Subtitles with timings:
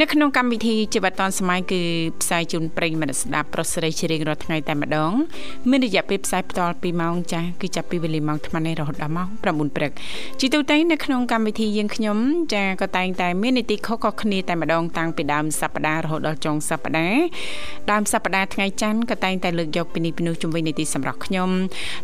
[0.00, 1.80] នៅក្នុងកម្មវិធីជីវិតឌွန်សម័យគឺ
[2.20, 5.12] ផ្សាយជូនប្រិយមិត្តស្ដាប់ប្រុសស្រីជារៀងរាល់ថ្ងៃតែម្ដង
[5.70, 9.92] មានរយៈពេលផ្សាយផ្ទាល់2ម៉ោងចាស់គឺចាប់ពីវេលាម៉ោង8:00នេះរហូតដល់ម៉ោង9ព្រឹក
[10.40, 12.18] ជាទូទៅនៅក្នុងកម្មវិធីយើងខ្ញុំ
[12.54, 17.22] ចាក៏តែងតែមាននីតិខុសៗគ្នាតែម្ដងតាំងពីដើមសប្ដាហ៍រហូតដល់ចុងសប្ដាហ៍
[17.90, 21.50] ដើមសប្ដាហ៍ថ្ងៃច័ន្ទក៏តែងតែលើកយកពីនេះពីនោះជំវិញនីតិសម្រាប់ខ្ញុំ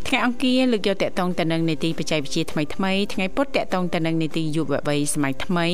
[0.07, 5.67] ថ្ងៃអង្គារលើកយកតកតងទៅនឹងនីតិបច្ចេកវិទ្យាថ្មីថ្មីថ្ងៃពុធតកតងទៅនឹងនីតិយុវវ័យសម័យថ្មី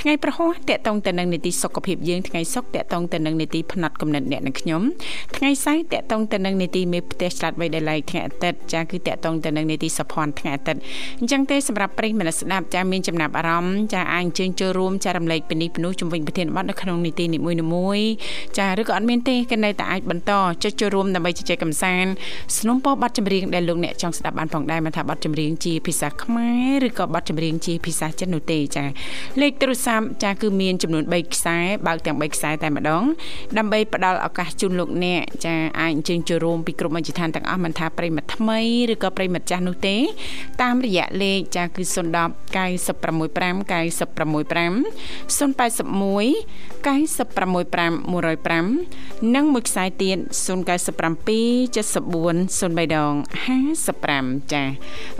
[0.00, 4.82] ថ្ងៃប្រហោះតកតងទៅនឹងនីតិសុខភាពយើងថ្ងៃសុក្រតកតងទៅនឹងនីតិផ្នែកកំណត់អ្នកនិងខ្ញុំ
[5.36, 10.80] ថ្ងៃសៅរ៍តកតងទៅនឹងនីតិមេផ្ទះឆ្លាតវៃដែលឡៃថ្ងៃអាទិត្យចាគឺតកតងទៅនឹងនីតិសុភ័ណ្ឌថ្ងៃអាទិត្យ
[11.20, 17.38] អញ្ចឹងទេសម្រាប់ប្រិយមិត្តស្ដាប់ចាមានចំណាប់អារម្មណ៍ចាអាចអញ្ជើញចូលរួមចារំលែកពីនេះពីនោះជំវិញប្រធានបទនៅក្នុងនីតិនី
[17.74, 18.08] មួយៗ
[18.58, 22.10] ចាឬក៏អត់មានទេក៏នៅតែអាចបន្តចុចចូលរួមដើម្បីជជែកកម្សាន្ត
[22.58, 26.50] สนុំពោបទចម្រៀងដែលលោកអ្នកចង់ស្ដាប់បានផងដែរមិនថាបទចម្រៀងជាភាសាខ្មែ
[26.82, 28.84] រឬក៏បទចម្រៀងជាភាសាចិននោះទេចា
[29.40, 33.04] លេខទូរស័ព្ទចាគឺមានចំនួន3ខ្សែបើកទាំង3ខ្សែតែម្ដង
[33.58, 38.60] ដើម្បីផ្ដល់ឱកាសជូនលោកអ្នកចាអាចអញ្ជើញចូលរួមពីក្រុមអិច្ចឋានទាំងអស់មិនថាប្រិមិត្តថ្មី
[38.92, 39.96] ឬក៏ប្រិមិត្តចាស់នោះទេ
[40.62, 41.96] តាមរយៈលេខចាគឺ010
[42.56, 47.90] 965 965 081 965
[48.68, 50.50] 105និងមួយខ្សែទៀត097
[51.74, 53.12] 74 03ដង
[53.78, 54.62] 55ចា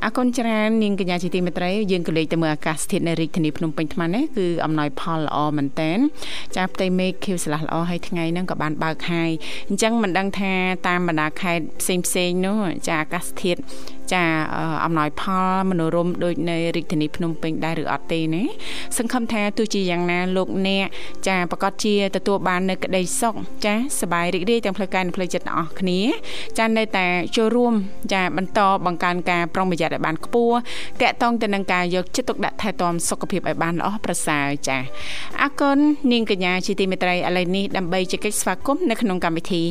[0.05, 5.99] អរគុណច្រើននាងកញ្ញាជាទីមេត្រីយើងក៏លេខទៅមើលអាកាសធាតុនៅរាជធានីភ្នំពេញថ្មនេះគឺអំណោយផលល្អមែនតែន
[6.57, 9.31] ចាផ្ទៃមេឃខៀវស្រឡះល្អហើយថ្ងៃហ្នឹងក៏បានបើកហើយ
[9.69, 10.53] អញ្ចឹងមិនដឹងថា
[10.89, 13.61] តាមបណ្ដាខេត្តផ្សេងផ្សេងនោះចាអាកាសធាតុ
[14.14, 14.24] ចា
[14.86, 15.24] អំណោយផ
[15.58, 18.44] លមនោរមដូចនៅរាជធានីភ្នំពេញដែរឬអត់ទេណា
[18.98, 20.86] សង្ឃឹមថាទោះជាយ៉ាងណាលោកអ្នក
[21.28, 23.36] ចាប្រកាសជាទទួលបាននៅក្តីសុខ
[23.66, 26.00] ចាសบายរីករាយទាំងផ្លូវកាយនិងផ្លូវចិត្តទាំងអស់គ្នា
[26.58, 27.74] ចានៅតែចូលរួម
[28.14, 30.58] ចាបន្តបង្កើនការប្រុងប្រយ័ត្នឲ្យបានខ្ពស់
[31.02, 34.78] តកតងទៅនឹងការយកចិត្តទុកដាក់ថែទាំសុខភាពឲ្យបានល្អប្រសើរចា
[35.42, 35.78] អរគុណ
[36.12, 39.64] នាងកញ្ញាជាទីមេត្រីឥឡូវនេះដើម្បីជែកស្វាគមន៍នៅក្នុងកម្មវិធី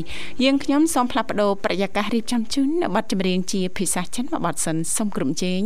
[0.45, 5.62] យើងខ្ញុំសូមផ្លាស់ប្ដូរប្រយាកររៀបចំជូននៅប័ណ្ណចម្រៀងជាភាសាចិន មួយបទសិនសូមក្រុមជេង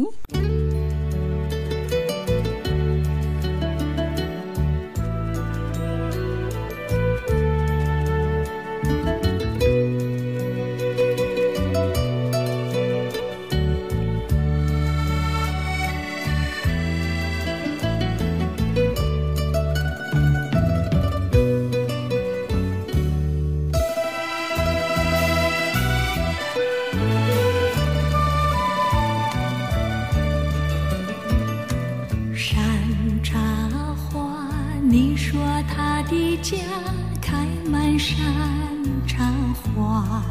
[36.44, 36.58] 家
[37.22, 38.18] 开满山
[39.08, 39.32] 茶
[39.74, 40.22] 花。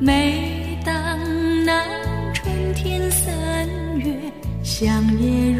[0.00, 0.94] 每当
[1.66, 1.84] 那
[2.32, 4.32] 春天三月，
[4.62, 5.57] 想念。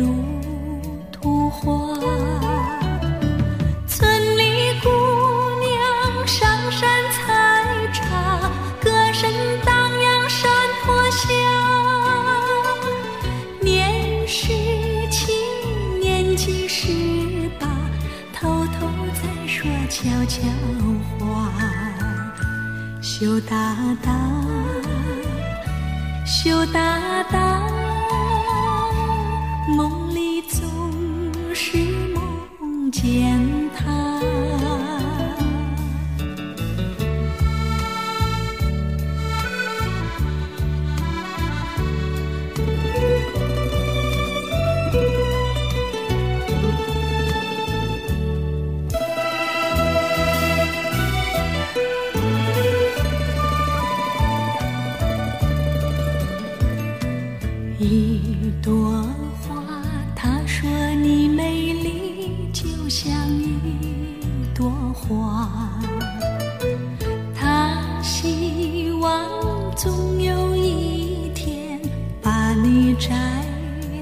[69.78, 71.80] 总有一天
[72.20, 73.14] 把你摘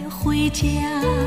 [0.09, 1.26] 回家。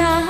[0.00, 0.25] ប្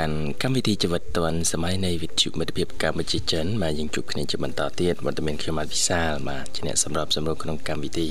[0.00, 8.08] កកាន់កម្មវិធីជីវិតឌွန်សម័យនៃវិទ្យុមិត្តភាពកម្ពុជាចិនមកយើងជួបគ្នាជាបន្តទៀតវត្តមានខ្ញុំបាទវិសាលបាទជាអ្នកសម្របសម្រួលក្នុងកម្មវិធី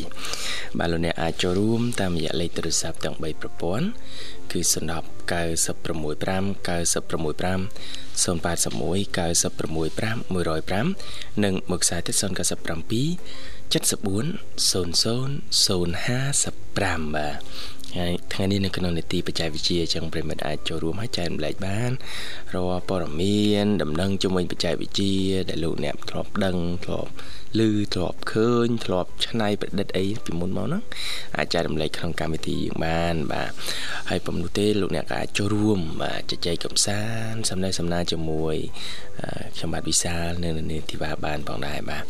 [0.79, 3.87] បាទលោកអ្នកអាចចូលរួមតាមរយៈលេខទូរស័ព្ទទាំង3ប្រព័ន្ធ
[4.51, 4.73] គឺ010
[5.31, 5.99] 965
[6.67, 7.69] 965
[8.23, 12.23] 081 965 105និងមួយខ្សែទៀត097
[13.69, 13.81] 74 00
[15.65, 17.37] 055បាទ
[17.97, 21.91] ហើយថ្ងៃនេះនៅក្នុងនីតិបច្ចេកវិទ្យាចឹងប្រិមិត្តអាចចូលរួមហើយចែករំលែកបាន
[22.53, 25.15] រាល់ព័ត៌មានដំណឹងជំនាញបច្ចេកវិទ្យា
[25.49, 27.11] ដែលលោកអ្នកធ្លាប់ដឹងធ្លាប់
[27.57, 27.61] ឮ
[27.93, 30.83] ធ្លាប់ឃើញធ្លាប់ឆ្នៃប្រឌិតអីពីមុនមកហ្នឹង
[31.37, 33.51] អាចចែករំលែកក្នុងកម្មវិធីយើងបាន បាទ
[34.09, 38.55] ហើយពុំនោះទេលោកអ្នកក៏អាចចូលរួមបាទជជែកកំសាន្តសំណេះសំណាលជាមួយ
[39.55, 42.03] ខ្ញុំបាទវិសាលនៅនីតិបាបានផងដែរបាទ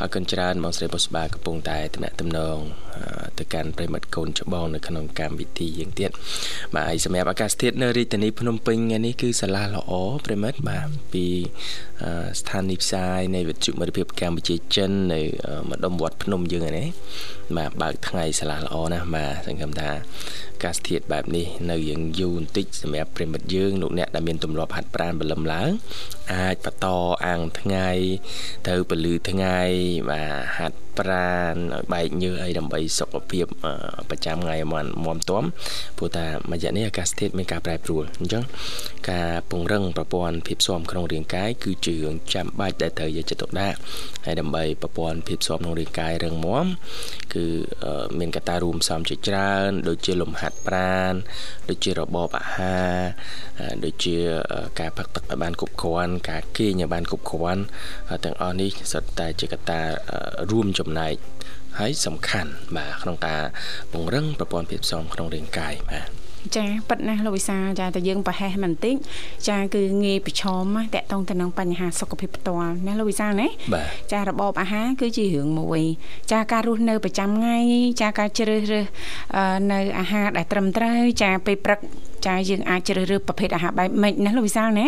[0.00, 2.58] អរគុណច្រើនបងស្រីបុស្បាកំពុងតែតំណតំណង
[3.38, 6.10] ទៅកាន់ប្រិមិត្តកូនច្បងនៅក្នុងកម្មវិធីយើងទៀត
[6.74, 9.92] បាទហើយសម្រាប់អាកាសធាតុនៅរាជធានីភ្នំពេញថ្ងៃនេះគឺសាលាល្អ
[10.26, 11.26] ប្រិមិត្តបាទពី
[12.40, 15.20] ស្ថានីយ៍ផ្សាយនៃវិទ្យុមិត្តភាពកម្ពុជាចិននៅ
[15.70, 16.88] ម្ដុំវត្តភ្នំយើងហ្នឹង
[17.56, 19.90] បាទបើកថ្ងៃសាលាល្អណាស់បាទសង្ឃឹមថា
[20.62, 25.70] កាសធាតុបែបនេះនៅយើងយូរបន្តិចសម្រាប់ប្រិមិត្តយើងលោកអ្នកដែលមានទម្លាប់ហាត់ប្រាណបលឹមឡើង
[26.34, 26.86] អាចបន្ត
[27.26, 27.88] អាំងថ្ងៃ
[28.68, 29.58] ទៅពលឺថ្ងៃ
[30.10, 33.46] បាទហាត់ប្រានឲ្យបែកញើសអីដើម្បីសុខភាព
[34.10, 35.44] ប្រចាំថ្ងៃឲ្យមមទាំ
[35.98, 38.44] ព្រោះថាមួយរយៈនេះអាកាសធាតុមានការប្រែប្រួលអញ្ចឹង
[39.10, 43.76] ការពង្រឹងប្រព័ន្ធភាពស៊ាំក្នុងរាងកាយគឺជារឿងចាំបាច់ដែលត្រូវយកចិត្តទុកដាក់
[44.24, 46.66] ហើយដើម្បីប្រព័ន្ធភាពស៊ាំក្នុងរាងកាយរឹងមាំ
[47.34, 47.44] គឺ
[48.18, 51.14] មានកត្តារួមផ្សំជាច្រើន ដូចជាលំហាត់ប្រាណ
[51.68, 52.96] ដូចជារបបអាហារ
[53.84, 54.16] ដូចជា
[54.80, 57.62] ការផឹកទឹកឲ្យបានគ្រប់គ្រាន់ការគេងឲ្យបានគ្រប់គ្រាន់
[58.24, 59.80] ទាំងអស់នេះសុទ្ធតែជាកត្តា
[60.50, 61.14] រួមចំណែក
[61.78, 63.42] ហើយសំខាន់បាទក្នុងការ
[63.92, 66.23] ពង្រឹងប្រព័ន្ធភាពផ្សំក្នុងរាងកាយបាទ
[66.56, 68.94] ចាប៉ិតណាស់លោកវិសាចាតែយើងប្រហែសបន្តិច
[69.48, 70.42] ចាគឺងាយប្រឈ
[70.74, 73.48] មតកតងទៅនឹងបញ្ហាសុខភាពផ្ទាល់ណាលោកវិសាណា
[74.12, 75.82] ចារបបអាហារគឺជារឿងមួយ
[76.32, 77.58] ចាការរស់នៅប្រចាំថ្ងៃ
[78.00, 78.86] ចាការជ្រើសរើស
[79.72, 81.80] នៅអាហារដែលត្រឹមត្រូវចាពេលព្រឹក
[82.26, 84.86] ចាយើងអាចជ្រើសរើសប្រភេទអាហារបែបម៉េចណាលោកវិសាលណា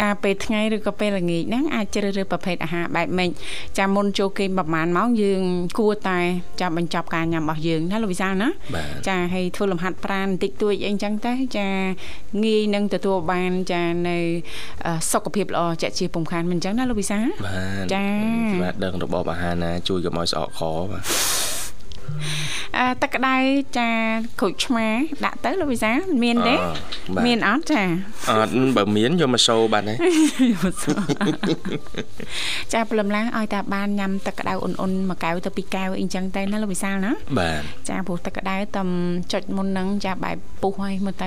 [0.00, 3.30] ចាពេលថ្ងៃឬក៏ពេលល្ងាចហ្នឹងអាចជ្រើសរើសប្រភេទអាហារបែបម៉េច
[3.78, 5.42] ចាមុនចូលគេងប្រហែលម៉ោងយើង
[5.78, 6.18] គួរតែ
[6.60, 8.48] ចាបញ្ចប់ការញ៉ាំរបស់យើងណាលោកវិសាលណា
[9.08, 11.68] ចាហើយធ្វើលំហាត់ប្រាណបន្តិចតួចអីចឹងទៅចា
[12.44, 14.18] ងាយនឹងទទួលបានចានៅ
[15.12, 18.04] សុខភាពល្អជាក់ជាពំខានមិនចឹងណាលោកវិសាបាទចា
[18.62, 20.60] បាទដឹងរបបអាហារណាជួយកុំឲ្យស្អកខ
[20.90, 21.51] បាទអឺ
[23.02, 23.36] ទឹកក្តៅ
[23.78, 23.88] ចា
[24.40, 24.86] ក្រូចឆ្មា
[25.24, 25.90] ដាក់ទៅលោកវិសា
[26.22, 26.58] មានទេអ
[27.14, 27.82] បាទមានអត់ចា
[28.30, 29.98] អត់បើមានយកមកសូបាត់ហើយ
[32.72, 38.88] ចាព្រលឹមឡើងឲ្យតាបានញ៉ាំទឹកក្តៅអ៊ុនៗមួយកែវទៅពីរកែវអីចឹងទៅណាលោកវិសាលណាបាទចាព្រោះទឹកក្តៅតំ
[39.32, 41.26] ចុចមុនហ្នឹងចាបែបពុះហើយមើលទៅ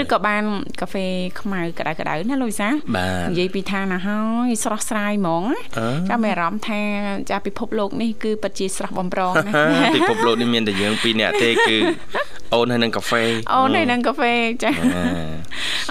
[0.00, 0.44] ឬក៏បាន
[0.80, 1.06] កាហ្វេ
[1.40, 6.80] ខ្មៅក្តៅក្តៅណាលោកវិសាលបាទនិយាយពីថាណាហើយស្រស់ស្រាយហ្មងណាអឺចាំមានអារម្មណ៍ថា
[7.30, 9.52] ចាពិភពលោកនេះគឺពិតជាស្រស់បំព្រងណា
[9.96, 11.76] ពិភពលោកនេះមានតែយើងពីរនាក់ទេគឺ
[12.54, 13.22] អូនហើយនឹងកាហ្វេ
[13.54, 15.04] អូនហើយនឹងកាហ្វេចាអា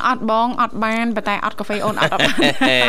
[0.07, 2.79] អត់បងអត់បានប៉ុន្តែអត់កាហ្វេអូនអត់អត់បានតែ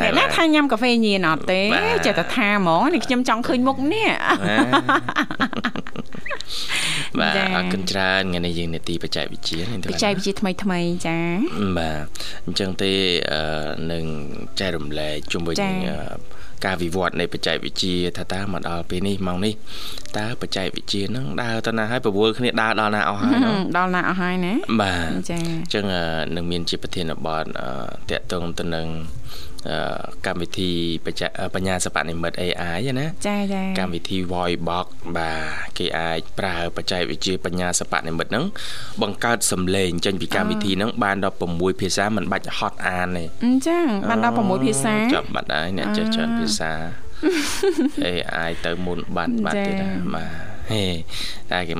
[0.00, 4.10] អ្នកណាថាញ៉ាំកាហ្វេញៀនអត់ទេបាទចេះតែថាហ្មងនេះខ្ញុំចង់ឃើញមុខនេះ
[7.20, 11.18] បាទចា៎អរគុណច្រើនថ្ងៃនេះយើងនេតិបច្ចេកវិទ្យានេះបច្ចេកវិទ្យាថ្មីថ្មីៗចា
[11.78, 12.06] បាទ
[12.46, 12.92] អញ្ចឹងទេ
[13.32, 13.40] អឺ
[13.92, 14.04] នឹង
[14.60, 19.54] ចែករំលែកជុំវិញចា៎អឺ ការវិវត្តនៃបច្ចេកវិទ្យាថាតើមកដល់ពេលនេះម៉ោងនេះ
[20.18, 26.04] តើបច្ចេកវិទ្យាហ្នឹងដើរទៅណាហើយប្រវល់គ្នាដើរដល់ណាអស់ហើយនោះដល់ណាអស់ហើយណាបាទចាអញ្ចឹងអឺ
[26.36, 29.45] នឹងមានជាប្រធានបទអឺតកតងទៅនឹងអឺ
[30.26, 30.70] កម្មវិធី
[31.06, 38.44] បច្ចេកបញ្ញាសិប្បនិម្មិត AI ណាចាចាកម្មវិធី Voice Box បាទគេអាចប្រើបច្ចេកវិទ្យាបញ្ញាសិប្បនិម្មិតហ្នឹង
[39.02, 46.72] បង្កើតសំឡេងចេញពីកម្មវិធីហ្នឹងបានដល់6ភាសាមិនបាច់ហត់អានទេអញ្ចឹងបានដល់6ភាសាចាប់បាត់ហើយអ្នកចេះច្រើនភាសា
[48.04, 50.30] AI ទៅមុនបាត់បាត់ទៀតណាបាទ
[50.72, 50.84] ហេ
[51.52, 51.74] តែគេ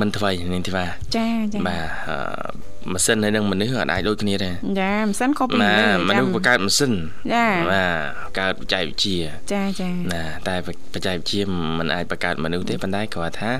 [0.00, 4.50] មិនថ្មីនេះទីបាទចាចាបាទអឺ ម៉ាស៊ីនហើយនឹងមនុស្សអត់អាចដូចគ្នាទេ
[4.80, 6.92] ចាមិនសិនក៏ពីបាទលើមនុស្សបង្កើតម៉ាស៊ីន
[7.34, 9.18] ចាបាទកើតបច្ចេកវិទ្យា
[9.52, 10.56] ចាចាណាតែ
[10.94, 11.42] បច្ចេកវិទ្យា
[11.78, 13.50] មិនអាចបង្កើតមនុស្សទេប៉ុន្តែគ្រាន់ថា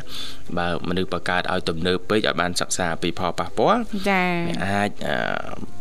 [0.58, 3.80] បើមនុស្សបង្កើតឲ្យទំនើបពេកឲ្យបានសិក្សាពីផលប៉ះពាល់
[4.10, 4.22] ចា
[4.64, 4.90] អាច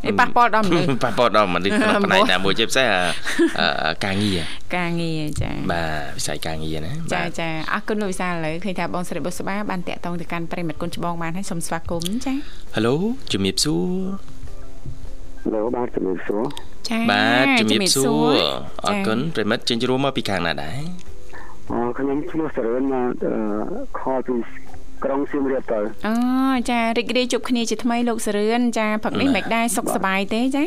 [0.05, 4.41] អឺឯប៉ះពាល់ដល់មនុស្សប៉ះពាល់ដល់មនុស្សក្នុងផ្នែកណាមួយជាពិសេសអឺអឺការងារ
[4.77, 12.33] ការងារចាបាទវិស័យការងារណាចាបាទចាអរគុណលោកវិសាលឥឡូវឃើញថាបងស្រីបុស្បាបានតាក់ទងទៅកាន់ប្រិមិត្តគុណច្បងបានហើយសូមស្វាគមន៍ចា
[12.75, 12.95] ហេឡូ
[13.35, 13.91] ជំរាបសួរ
[15.53, 16.43] លោកបាទជំរាបសួរ
[16.89, 18.35] ចាបាទជំរាបសួរ
[18.85, 20.79] អចារគុណប្រិមិត្តចេញរួមមកពីខាងណាដែរ
[21.71, 23.35] អរខ្ញុំឈ្មោះសរឿនមកអឺ
[23.99, 24.35] ខលពី
[25.03, 26.15] ក្រុងសៀមរាបទៅអូ
[26.69, 30.65] ចារីករាយជួបគ្នាជាថ្មីលោកសរឿនចាព្រឹកនេះមិនដែរសុខសប្បាយទេចា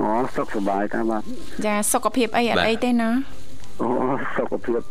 [0.00, 1.22] អូសុខសប្បាយតាបាទ
[1.66, 3.10] ចាសុខភាពអីអត់អីទេណា
[3.82, 3.88] អូ
[4.36, 4.82] សុខភាព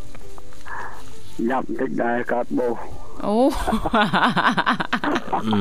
[1.49, 2.75] យ៉ាប់បន្តិចដែរកើតបោស
[3.27, 3.37] អូ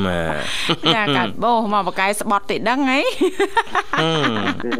[0.06, 0.22] ម៉ា
[0.94, 3.00] ចាកាត់បោសមកបកកាយស្បត់តិដឹងហី
[4.64, 4.72] ទេ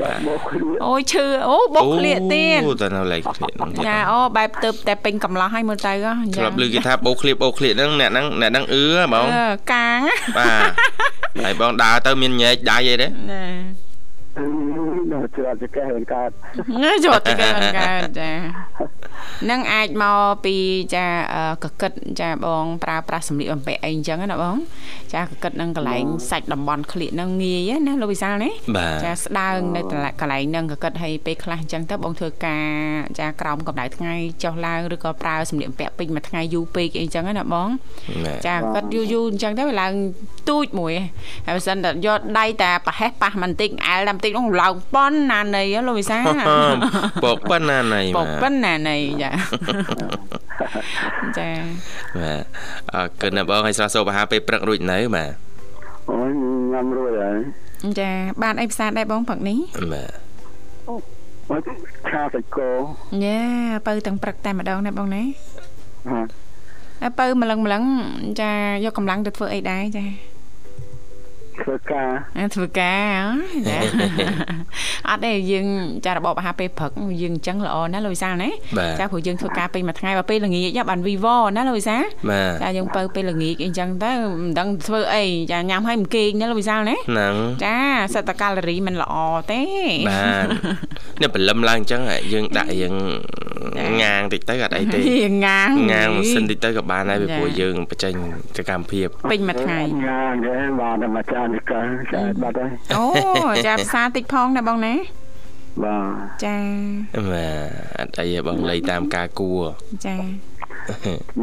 [0.00, 10.00] កើតបោសគ្នាអូយឈឺអូបោសក្លៀកទៀតអូតែនៅលេខឃ្លៀកហ្នឹងទៀតចាអូបែបទៅតែពេញកំឡោះឲ្យមើលទៅហ៎ធ្លាប់ឮគេថាបោកឃ្លៀបបោកឃ្លៀកហ្នឹងអ្នកហ្នឹងអ្នកហ្នឹងអឺហ៎បងអឺកាង
[10.38, 10.70] បាទ
[11.44, 13.44] ហើយបងដើរទៅមានញែកដៃអីទេណា
[15.26, 16.30] ដល់ច្រត់ចកេះវិញកើត
[16.84, 18.30] ណាចត់ទៅកើតកើតចា
[19.50, 20.56] នឹងអាចមកពី
[20.94, 24.56] ចាអឺកកិតចាបងប្រើប្រាស់សម្លៀកបំពាក់អីអញ្ចឹងណាបង
[25.14, 32.64] ចាកកិតនឹងកន្លែងសាច់តំបន់ក្លៀកនឹងងាយណាលោកវិសាលណាបាទចាស្ដើងនៅកន្លែងហ្នឹងកកិតឲ្យពេលខ្លះអញ្ចឹងទៅបងធ្វើការ
[33.18, 37.68] ចាក្រោមកម្ដៅថ្ងៃចុះឡើងឬក៏ប្រើសម្លៀកបំពាក់ពេញមួយថ្ងៃយូរពេកអីអញ្ចឹងណាបង
[38.24, 39.92] បាទចាកកិតយូរយូរអញ្ចឹងទៅវាឡើង
[40.48, 40.92] ទូចមួយ
[41.44, 46.24] ហើយបើសិនតែយកដៃតែប្រហែសប៉ះបន្តិចអែលតែបន្តិចនោះឡើងប៉ុនណានៃហ៎លោកវិសាល
[47.24, 49.30] បបប៉ុណ្ណាណៃបបាទប៉ុនណានៃចា
[51.38, 51.50] ចា
[52.18, 52.42] បាទ
[52.94, 55.32] អរគុណណាបងឲ្យស្រស់សូបអាហារពេលព្រឹករួចនៅបាទ
[56.10, 56.18] អូ
[56.72, 57.38] ញ៉ាំរួចហើយ
[58.00, 58.10] ចា
[58.42, 59.58] បានអីផ្សារដែរបងព្រឹកនេះ
[59.92, 60.10] បាទ
[60.88, 60.94] អូ
[62.10, 62.70] ឆាសាច់គោ
[63.24, 63.40] យ៉ា
[63.86, 65.22] បើទាំងព្រឹកតែម្ដងណាបងណា
[66.10, 66.20] ហ่า
[67.00, 67.82] ហើយបើម្លឹងម្លឹង
[68.42, 68.52] ចា
[68.84, 70.04] យកកម្លាំងទៅធ្វើអីដែរចា
[71.62, 73.20] ធ្វើការអាធ្វើការ
[73.68, 73.78] ហ៎ចា
[75.08, 75.66] អត់ទេយើង
[76.06, 76.90] ចារបបអាហារពេលព្រឹក
[77.22, 87.34] យើងអញ្ចឹងល្អណាលោកវិសាលណាបាទចាព្រោះយើងធ្វើការពេញមួយថ្ងៃបើពេលល្ងាចបានវីវណាលោកវិសាលបាទចាយើងបើពេលល្ងាចអីចឹងទៅមិនដឹងធ្វើអីចាញ៉ាំឲ្យមិនគេងណាលោកវិសាលណាហ្នឹង
[87.64, 87.76] ចា
[88.14, 89.14] សិតតកាឡូរីមិនល្អ
[89.52, 89.62] ទេ
[90.08, 90.46] បាទ
[91.20, 92.00] នេះព្រលឹមឡើងអញ្ចឹង
[92.32, 93.55] យើងដាក់យើងចា៎
[94.02, 94.98] ងាងតិចទៅអត់អីទេ
[95.46, 98.14] ងាងងាងម៉ាស៊ីនតិចទៅក៏បានដែរពីចា៎ព្រោះយើងបញ្ចេញ
[98.56, 101.82] សកម្មភាពពេញមួយថ្ងៃញ៉ាំទេបាទតែមកចាននេះកើ
[102.14, 103.06] ចាបាត់ហើយអូ
[103.66, 104.94] ចាផ្សារតិចផងណាបងណា
[105.84, 106.56] បាទចា
[107.30, 109.62] បាទអត់អីទេបងលៃតាមការគួរ
[110.06, 110.16] ចា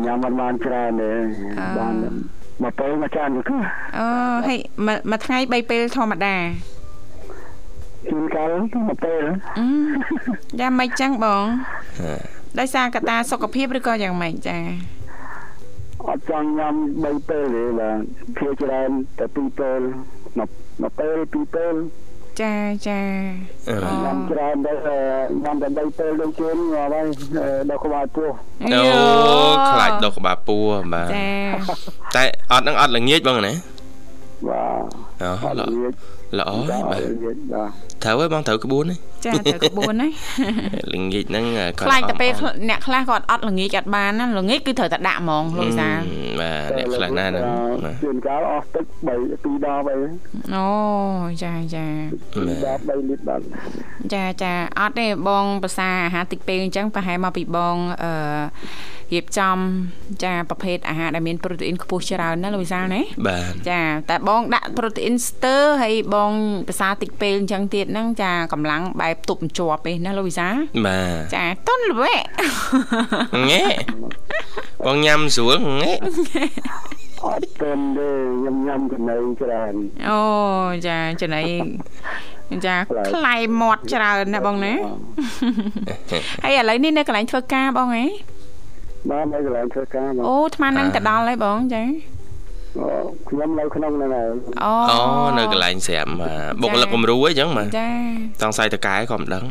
[0.05, 1.11] ញ៉ាំមិនបានច្រើនទេ
[1.59, 1.93] អឺបាន
[2.63, 3.57] មកពេលមកចាននេះគឺ
[3.97, 4.05] អូ
[4.47, 6.35] ហេមួយមួយថ្ងៃ3ពេលធម្មតា
[8.09, 8.51] ជួនកាល
[8.89, 9.23] មកពេល
[9.59, 9.67] អឺ
[10.59, 11.45] យ៉ាមិនចឹងបង
[12.59, 14.57] ដោយសារកត្តាសុខភាពឬក៏យ៉ាងម៉េចចា
[16.07, 17.97] អត់ចង់ញ៉ាំ3ពេលទេបាទ
[18.37, 19.79] ភាគច្រើនតែ2ពេល
[20.37, 20.49] មក
[20.81, 21.73] មកពេល2ពេល
[22.41, 22.55] ចា
[22.87, 23.01] ចា
[23.69, 24.73] អឺញ៉ាំច្រើនទៅ
[25.43, 27.05] ញ៉ាំដើម្បីពេលដូចជូនងាប់ហើយ
[27.69, 28.29] ដល់ក្បាលពោះ
[28.63, 28.79] អូ
[29.71, 31.27] ខ្លាចដុសក្បាលពោះបាទចា
[32.15, 33.53] តែអត់នឹងអត់ល្ងាចបងណា
[34.49, 34.83] បាទ
[35.21, 35.93] អូអត់ល្អនិយាយ
[36.39, 37.71] ល្អហើយបាទនិយាយបាទ
[38.03, 40.07] ត្រូវហើយបងត្រូវក្បួនហ៎ចាត្រូវក្បួនណា
[40.93, 45.99] ល្ងាចហ្នឹងគាត់ខ្លាចតែពេលអត់អ្នកខ្លះគាត់អត់ល្ងាចអត់បានណាល្ងាចគឺត្រូវតែដាក់ហ្មងលោកវិសាល
[46.39, 47.43] បាទអ្នកខ្លះណាស់ហ្នឹង
[47.85, 49.99] បាទជួនកាលអស់ទឹក3 2ដបអី
[50.55, 50.67] អូ
[51.43, 51.85] ចាចា
[52.33, 53.41] 2ដប3លីត្របាទ
[54.13, 58.11] ចាចាអត់ទេបងភាសាអាហារតិចពេលអញ្ចឹងប្រហែលមកពីបងអឺ
[59.13, 59.57] រៀបចំ
[60.23, 66.31] ចាប្រភេទអាហារដែលមានប្រូតេអ៊ីនខ្ពស់ច្រើនណាលោកវិសាលណាបាទចាតែបងដាក់ប្រូតេអ៊ីនស្ទើហើយបង
[66.67, 70.55] ភាសាតិចពេលអញ្ចឹងទៀតហ្នឹងចាកម្លាំងបែបទប់ជាប់ឯណាលោកវិសាល
[70.87, 72.23] បាទចាតុនល្វែក
[73.51, 73.63] ងែ
[74.85, 75.93] បងញ៉ាំស្រួលងែ
[77.25, 78.09] អត់ទាន់ទេ
[78.43, 79.73] ញ៉ាំញ៉ាំចំណីច្រើន
[80.09, 80.21] អូ
[80.87, 81.41] ចាចំណៃ
[82.65, 82.75] ចា
[83.11, 84.73] ខ្លែមាត់ច្រើនណាបងណា
[86.43, 88.05] ហើយឥឡូវនេះនៅកន្លែងធ្វើការបងហ៎
[89.09, 91.83] បាទនៅកន្លែងធ្វើការបាទអូអាត្មានឹងទៅដល់ហើយបងចា
[92.79, 92.87] អូ
[93.29, 94.27] ខ្ញុំនៅក្នុងហ្នឹងហើយ
[94.63, 94.99] អូអូ
[95.37, 97.89] នៅកន្លែងស្រាប់បាទបុគ្គលិកគំរូអីចឹងបាទចា
[98.41, 99.43] សង្ស័យតកែក៏មិនដឹង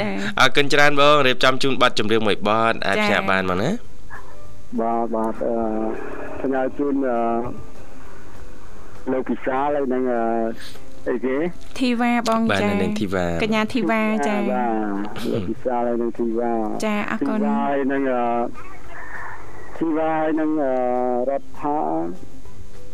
[0.00, 0.10] ចា
[0.40, 3.70] អរគុណច្រើនបងរៀបចំជូនប័ណ្ណចម្រៀងមួយប័ណ្ណអាចផ្សាយបានមកណា
[4.80, 5.54] បាទបាទអឺ
[6.40, 7.18] ផ្ញើជូនអឺ
[9.12, 10.22] លោកពិសាលហើយនឹងអឺ
[11.08, 11.36] អីគេ
[11.78, 16.52] ធីវ៉ាបងបាទចានៅនឹងធីវ៉ាកញ្ញាធីវ៉ាចាបាទលោកពិសាលហើយនឹងធីវ៉ា
[16.84, 18.22] ចាអរគុណធីវ៉ាហើយនឹងអឺ
[19.78, 20.72] ធីវ៉ាហើយនឹងអឺ
[21.30, 21.78] រដ្ឋា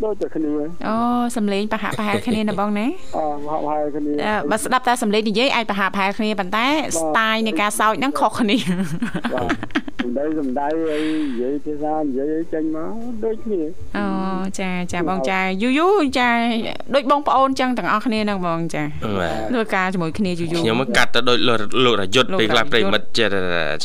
[0.04, 0.52] ដូចតែគ្នា
[0.86, 0.94] អូ
[1.36, 2.86] សំលេងប្រហាក់ប្រហែលគ្នាណាបងណា
[3.16, 6.66] អឺហៅហៅគ្នាអឺបើស្ដាប់តែសំលេងនិយាយអាចប្រហាក់ប្រហែលគ្នាប៉ុន្តែ
[6.98, 8.56] ស្ទាយនៃការសើចហ្នឹងខុសគ្នា
[9.34, 12.92] បាទសំដីសំដីអីនិយាយភាសានិយាយអីចេញមក
[13.24, 13.60] ដូចគ្នា
[13.98, 14.06] អូ
[14.60, 15.88] ចាចាបងចាយូយូ
[16.18, 16.28] ចា
[16.94, 18.82] ដូចបងប្អូនចឹងទាំងអស់គ្នាហ្នឹងបងចា
[19.20, 23.34] បាទធ្វើការជាមួយគ្នាយូយូខ្ញុំមកកាត់ទៅដូចលោកលោករយុទ្ធលោកពេលខ្លះរយុទ្ធប្រិមិត្តចិត្ត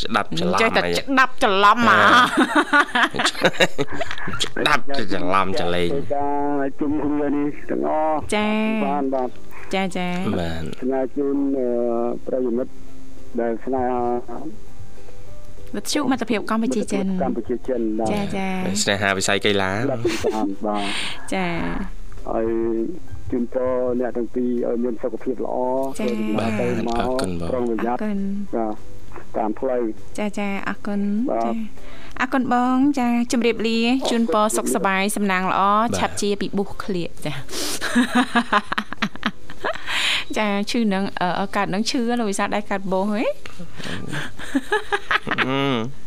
[0.00, 2.04] ស្ដាប់ច្រឡំចេះតែអីស្ដាប់ច្រឡំមក
[4.44, 6.28] ស្ដាប់ច្រឡំច្រលែងធ្វើកា
[6.60, 8.48] រជុំគ្នានេះទាំងអស់ចា
[8.84, 9.30] បានបាទ
[9.74, 10.08] ចាចា
[10.40, 11.68] បាទស្នើជូនអឺ
[12.26, 12.72] ប្រិយមិត្ត
[13.40, 14.00] ដែលស្នេហា
[15.76, 18.48] វិទ្យុមិត្តភាពកម្ពុជាចិនកម្ពុជាចិនបាទចាចា
[18.82, 20.02] ស្នេហាវិស័យកីឡាស្ដាប់
[20.34, 20.86] តាមបាទ
[21.34, 21.46] ចា
[22.28, 22.46] ហើយ
[23.30, 25.56] ជូនពរអ្នកទាំងពីរឲ្យមានសុខភាពល្អ
[26.00, 28.18] ចា៎ទៅមកទៅមកប្រុងប្រអយ័រត្នគុណ
[28.56, 28.74] បាទ
[29.36, 29.82] តាមផ្លូវ
[30.18, 31.00] ចាចាអរគុណ
[31.30, 31.52] បាទចា
[32.20, 33.78] អរគុណបងចាជម្រាបលា
[34.10, 35.62] ជូនពរសុខសប្បាយសំណាងល្អ
[35.98, 37.34] ឆាប់ជាពីបុះឃ្លៀកចា
[40.38, 43.22] ចាឈឺនឹងអឺកើតនឹងឈឺលោកវិសាលដែរកើតបោះហ៎
[45.28, 46.02] អឺ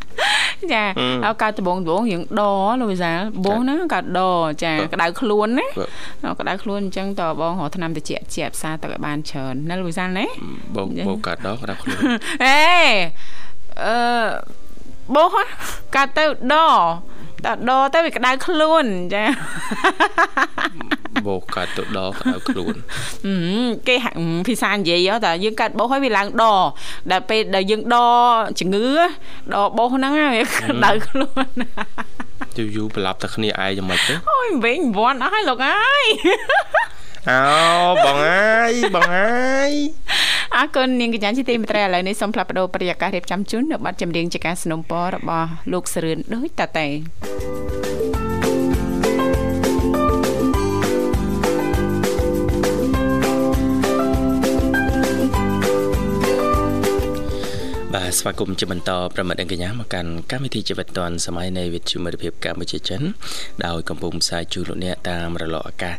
[0.73, 0.83] ចា
[1.25, 2.41] អើកើតដបងដបងរៀងដ
[2.79, 4.21] លោកវិសាលបោះហ្នឹងកើតដ
[4.63, 5.67] ចាក្តៅខ្លួនណា
[6.23, 10.25] បាទអឺក្តៅខ្លួនអញ្ចឹងតើបងរកថ្នាំតិចជាផ្សារទឹកឲ្យបានច្រើនណាលោកវិសាលណា
[10.75, 11.99] បោកបោកកាត់ដកក្តាប់ខ្លួន
[12.45, 12.59] អេ
[13.83, 13.95] អឺ
[15.13, 15.43] បោះហ៎
[15.95, 16.55] កើតទៅដ
[17.45, 19.23] តើដទៅវាក្តៅខ្លួនចា
[21.27, 22.75] បោកកាត់ទៅដកក្តៅខ្លួន
[23.25, 26.43] ហឹមគេហាក់ភាសានិយាយហ៎តែយើងកាត់បោសហើយវាឡើងដ
[27.11, 27.95] ដល់ពេលដែលយើងដ
[28.59, 28.87] ជំងឺ
[29.53, 31.47] ដបោសហ្នឹងហើយវាក្តៅខ្លួន
[32.57, 36.05] យូរយូរប្រឡប់តែគ្នាឯងយ៉ាងម៉េចទៅអូយវិញវ័នអស់ហើយលោកអើយ
[37.30, 37.42] អោ
[38.04, 39.72] បងអើយបងអើយ
[40.56, 46.86] អរគុណនាងកញ្ញាជាទីមេត្រីឥឡូវនេះសូមផ្លាប់បដោប្រយាកររៀបចំជូននៅប័ណ្ណចម្រៀងជាការสนុំពររបស់លោកសរឿនដូចតតែ
[57.94, 63.02] បាទស្វាគមន៍ជាបន្តប្រិមិត្តអង្គញ្ញាមកកាន់កម្មវិធីជីវិតឌွန်សម័យនៃវិទ្យុមិត្តភាពកម្ពុជាចិន
[63.66, 65.94] ដោយកំពុងផ្សាយជូនលោកអ្នកតាមរលកអាកាស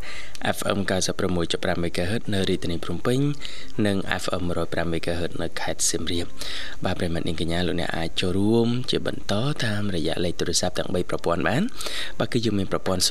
[0.57, 0.79] FM
[1.23, 3.19] 96.5 MHz នៅរាជធានីភ្នំពេញ
[3.87, 6.27] និង FM 105 MHz នៅខេត្តសៀមរាប
[6.85, 11.63] បាទប្រិមិត្តអង្គញ្ញាលោកអ្នកអាចចូលរួមជាបន្តតាមរយៈលេខទូរស័ព្ទទាំង3ប្រព័ន្ធបាន
[12.19, 13.11] បាទគឺយើងមានប្រព័ន្ធ010 965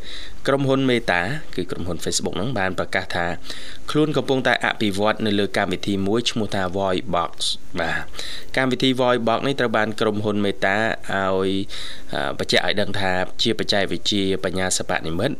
[0.47, 1.21] ក្រុមហ៊ុន Meta
[1.56, 3.25] គឺក្រុមហ៊ុន Facebook ហ្នឹងបានប្រកាសថា
[3.91, 7.32] ខ្លួនកំពុងតែអភិវឌ្ឍនៅលើកម្មវិធីមួយឈ្មោះថា Voice Box
[7.80, 8.02] បាទ
[8.58, 10.78] កម្មវិធី Voice Box នេះត្រូវបានក្រុមហ៊ុន Meta
[11.13, 11.49] ឲ្យ
[12.39, 13.12] បញ្ជាក់ឲ្យដឹងថា
[13.43, 15.32] ជាបច្ចេកវិទ្យាបញ្ញាសិប្បនិម្មិត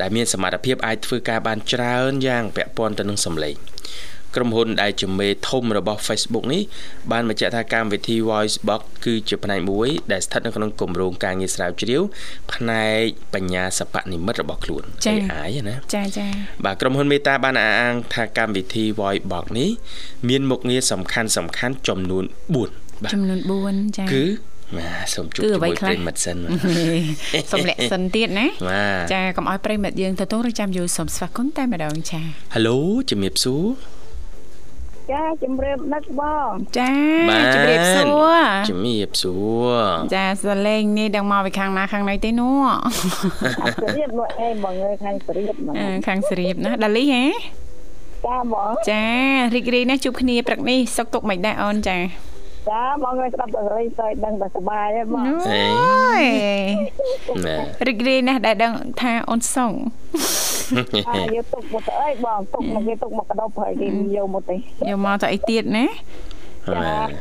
[0.00, 3.56] ដែលមានសមត្ថភាពអាចធ្វើការបានច្រើនយ៉ាងពាក់ព័ន្ធទៅនឹងសំឡេង
[4.34, 6.62] ក្រុមហ៊ុនដែលជាមេធំរបស់ Facebook នេះ
[7.12, 12.02] បានបញ្ជាក់ថាកម្មវិធី Voicebox គឺជាផ្នែកមួយ ដែលស្ថិតនៅក្នុងគម្រោងការងារស្រាវជ្រាវ
[12.52, 13.02] ផ្នែក
[13.34, 16.26] បញ្ញាសិប្បនិម្មិតរបស់ខ្លួន AI ណាចាចា
[16.64, 19.70] បាទក្រុមហ៊ុន Meta បានអះអាងថាកម្មវិធី Voicebox នេះ
[20.28, 24.24] មានមុខងារសំខាន់សំខាន់ចំនួន4បាទចំនួន4ចាគឺ
[24.76, 26.36] បាទសូមជួបជាមួយប្រិមិត្តសិន
[27.52, 28.46] សូមលាក់សិនទៀតណា
[29.14, 32.20] ចាកុំឲ្យប្រិមិត្តយើងទទួលរចាំយូរសូមស្វាគមន៍តែម្ដងចា
[32.54, 32.76] Halo
[33.10, 33.64] ជំរាបសួរ
[35.12, 36.92] ចាជំរាបនឹកបងចា
[37.54, 38.38] ជំរាបសួរ
[38.70, 39.34] ជំរាបសួ
[39.68, 39.76] រ
[40.14, 42.60] ចាសលេងនេះដឹងមកពីខាងណាខាងណីទេនោះ
[43.80, 45.74] ស្រីបមកអីបងអើយខាងស្រីបហ្មង
[46.06, 47.24] ខាងស្រីបណាដាលីហ៎
[48.26, 49.04] ចាបងចា
[49.54, 51.96] រីករាយណាស់ជួបគ្នាព្រឹកនេះសុខទុក្ខមិនដែរអូនចា
[52.70, 55.34] ចាបងឲ្យស្ដាប់តែលេងទៅដឹងតែសុបាយហើយបងអូ
[56.20, 56.22] យ
[57.86, 59.72] រីករាយណាស់ដែលដឹងថាអូនសុង
[61.08, 64.58] អាយកទុកមកទៅអីបងទុកមកគេទុកមកកដោបហើយគេយកមកទេយ
[64.96, 65.86] កមកទៅអីទៀតណា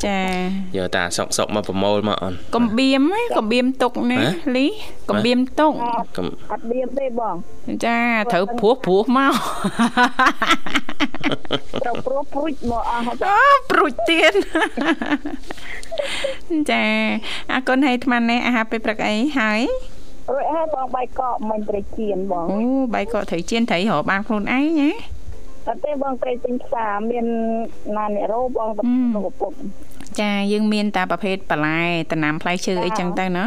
[0.08, 0.22] ចា
[0.76, 3.02] យកតាសុកសុកមកប្រមូលមកអូនកំបៀម
[3.38, 4.20] កំបៀមទុកណា
[4.56, 4.66] លី
[5.10, 5.74] កំបៀមទុក
[6.52, 7.36] អត់បៀមទេបង
[7.86, 8.00] ចា
[8.34, 9.34] ត្រូវព្រោះព្រោះមក
[11.84, 13.40] ត្រូវព្រោះព្រួចមកអស់អូ
[13.72, 14.34] ព្រួចទៀត
[16.72, 16.86] ចា
[17.52, 19.62] អរគុណហើយអាត្មានេះអាហារពេលព្រឹកអីហើយ
[20.34, 22.60] រួចហើយបងបាយកកមិនត្រីជៀនបងអូ
[22.94, 24.90] បាយកកត្រីជៀនត្រីរកបានខ្លួនឯងណា
[25.68, 27.26] អត់ទេបងត្រីទិញផ្សារមាន
[27.98, 29.52] ណាអ្នករោបងទៅក្នុងពុក
[30.22, 33.46] ចាយើងមានតែប្រភេទបន្លែតំណាំផ្លែឈើអីចឹងទៅណា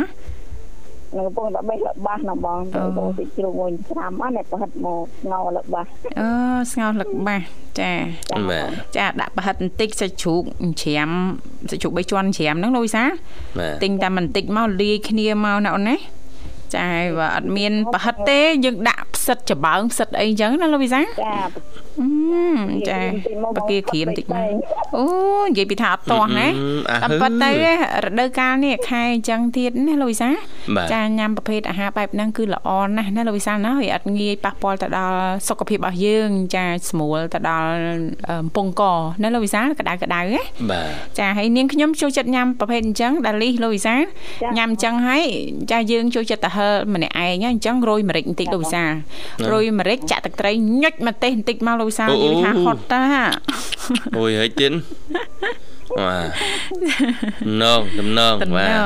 [1.17, 5.87] នៅកំពុងតែបេះលបាសណាបងទៅបងទៅជ្រុងមួយច្រាំអានេះប្រហិតមកស្ងោរលបាស
[6.21, 6.29] អូ
[6.73, 7.43] ស្ងោរលបាស
[7.81, 7.93] ចា
[8.51, 10.43] បាទចាដាក់ប្រហិតបន្តិចសាច់ជ្រូក
[10.83, 11.11] ច្រាំ
[11.71, 13.05] សាច់ជ្រូក3ជាន់ច្រាំហ្នឹងលោកវិសា
[13.83, 15.97] ទិញតែបន្តិចមកលាយគ្នាមកណាអូនណា
[16.77, 21.05] ចាបើអត់មានប្រហិតទេយើងដាក់ផ្សិតច្បើងផ្សិតអីចឹងណាលោកវិសាចា
[22.89, 23.01] ចា
[23.57, 24.45] បកាក្រៀមតិចមក
[24.97, 25.05] អូ
[25.47, 27.51] និយាយពីថាអត់តោះណាតែប៉ុន្តែ
[28.05, 30.31] រដូវកាលនេះខែអញ្ចឹងទៀតណាលោកវិសា
[30.93, 37.71] ចាញ៉ាំប្រភេទអាហារបែបហ្នឹងគឺល្អណាស់ណាលោកវិសាណាវាអត់ងាយប៉ះពាល់ទៅដល់សុខភាពរបស់យើង ចាស្រួលទៅដល់
[38.29, 38.83] កំពង់ក
[39.23, 43.95] ណាលោកវិសាក្តៅក្តៅណាបាទចាហើយនាងខ្ញុំចូលចិត្តញ៉ាំប្រភេទអញ្ចឹងដាលីលោកវិសា
[44.57, 45.23] ញ៉ាំអញ្ចឹងហើយ
[45.73, 46.60] ចាយើងចូលចិត្តទៅហឺ
[46.95, 48.85] ម្នាក់ឯងអញ្ចឹងរោយម្រេចបន្តិចលោកវិសា
[49.53, 53.03] រោយម្រេចចាក់ទឹកត្រីញុចម្ទេសបន្តិចមកលោកវិសានិយាយថាហត់តា
[54.19, 54.73] អូយហិចទៀត
[56.09, 56.27] បាទ
[57.63, 58.79] នងដំណងបាទ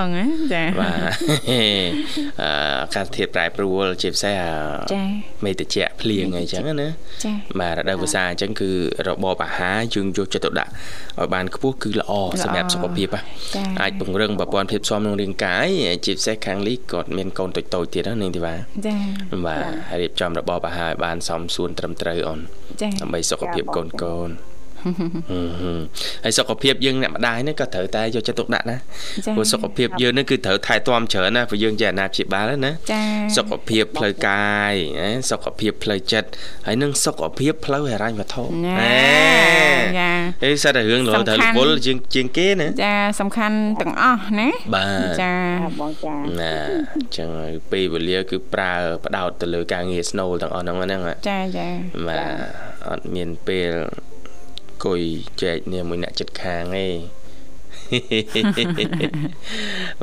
[0.54, 0.98] ចាបាទ
[1.50, 1.60] អឺ
[2.40, 4.36] អាកាសធាតុប្រែប្រួលជាពិសេស
[4.92, 5.02] ចា
[5.44, 6.88] មេតិចភ្លៀងអីចឹងណា
[7.24, 8.70] ចាបាទរដូវវស្សាអញ្ចឹងគឺ
[9.08, 10.70] របបអាហារយើងយកចិត្តទុកដាក់
[11.18, 13.08] ឲ្យបានខ្ពស់គឺល្អសម្រាប់សុខភាព
[13.82, 15.68] អាចពង្រឹងប្រព័ន្ធភាពស៊ាំក្នុងរាងកាយ
[16.06, 18.54] ជាពិសេសខាងលីគាត់មានកូនតូចតូចទៀតណានាងធីវ៉ា
[18.86, 18.94] ចា
[19.46, 19.64] បាទ
[20.00, 22.40] រៀបចំរបបអាហារឲ្យបានសមសួនត្រឹមត្រូវអូន
[23.00, 24.30] ដើម្បីសុខភាពកូនកូន
[26.24, 28.76] ហើយសុខភាពយើងអ្នកម្ដាយនេះក៏ត្រូវតែយកចិត្តទុកដាក់ណា
[29.36, 32.72] ព្រោះសុខភាពយើងនេះគឺត្រូវថែទាំច្រើនណាព្រោះយើងជាអាណាព្យាបាលណា
[33.36, 34.74] សុខភាពផ្លូវកាយ
[35.30, 36.28] សុខភាពផ្លូវចិត្ត
[36.66, 38.76] ហើយនិងសុខភាពផ្លូវហិរញ្ញវត្ថុណា
[39.98, 40.10] ចា
[40.44, 45.32] អេសិតតែរឿងលោត្រូវរវល់ជាងជាងគេណាចាសំខាន់ទាំងអស់ណាបាទចា
[45.80, 46.52] បងចាណា
[46.94, 47.28] អញ្ចឹង
[47.72, 48.72] ពេលវេលាគឺប្រើ
[49.04, 51.68] បដោតទៅលើការងារស្នូលទាំងអស់ហ្នឹងហ្នឹងចាចា
[52.06, 52.26] បាទ
[52.88, 53.72] អត់មានពេល
[54.84, 55.04] អង្គុយ
[55.42, 56.98] ចែកនេះមួយអ្នកចិត្តខាងឯង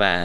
[0.02, 0.20] បាទ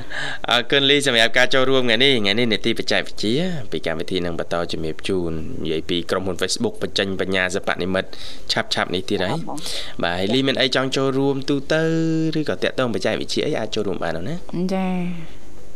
[0.50, 3.36] អរគុណលីសម្រាប់ការចូលរួមថ្ងៃនេះថ្ងៃនេះនេតិបច្ចេកវិទ្យា
[3.72, 5.30] ពីកម្មវិធីនឹងបន្តជំរាបជូន
[5.62, 8.10] និយាយពីក្រុមហ៊ុន Facebook បញ្ចេញបញ្ញាសិប្បនិមិត្ត
[8.52, 9.32] ឆាប់ឆាប់នេះទៀតហើយ
[10.02, 11.82] បាទហើយលីមានអីចង់ចូលរួមទូទៅ
[12.38, 14.34] ឬក៏តាក់ទងបច្ចេកវិទ្យាអីអាចចូលរួមបានណា
[14.74, 14.86] ចា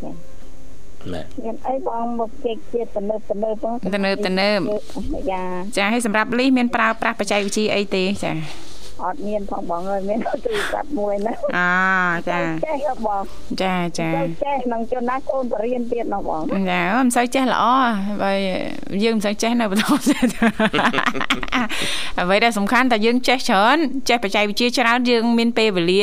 [0.04, 4.58] បាទមានអីបងមកគេជាទំនើបទំនើបបងទំនើបទំនើប
[5.32, 5.42] ចា
[5.76, 8.32] ចាឲ្យសម្រាប់លីសមានប្រើប្រាស់បច្ចេកវិទ្យាអីទេចា
[9.04, 13.22] អត់មានផងបងអើយមានទូរស័ព្ទមួយណាអូចាចេះហ៎បង
[13.62, 17.64] ចាចាទៅចេះនឹងជនណាកូនបរៀនទៀតណោះបងចាមិនសូវចេះល្អ
[18.22, 18.32] បើ
[19.04, 19.84] យើងមិនសូវចេះនៅបន្ត
[22.20, 23.76] អ្វីដែលសំខាន់តែយើងចេះច្រើន
[24.08, 26.02] ចេះបច្ចេកវិទ្យាច្រើនយើងមានពេលវេលា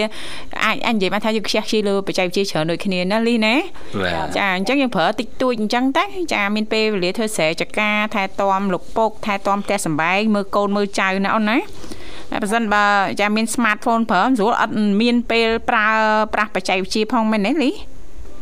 [0.66, 3.56] អាចអាចនិយាយបានថាយើងខ្ជះខ្ជាយលើបច្ចេកវិទ្យាច្រើនដូចគ្នាណាលីណា
[4.02, 11.97] បាទចាអញ្ចឹងយើងប្រើតិចតួចអញ្ចឹងតែចាមានពេលវេលាធ្វើស្រែចកាថែទាំលោកពុកថែទាំផ្ទះសំបែងមើលកូនមើលចៅណាអូនណាតែ
[12.32, 12.84] បើសិនបើ
[13.20, 15.88] ចាមាន smartphone ប្រើមិនស្រួលអត់មានពេលប្រើ
[16.34, 17.72] ប្រាស់បច្ចេកវិទ្យាផងមែនទេលី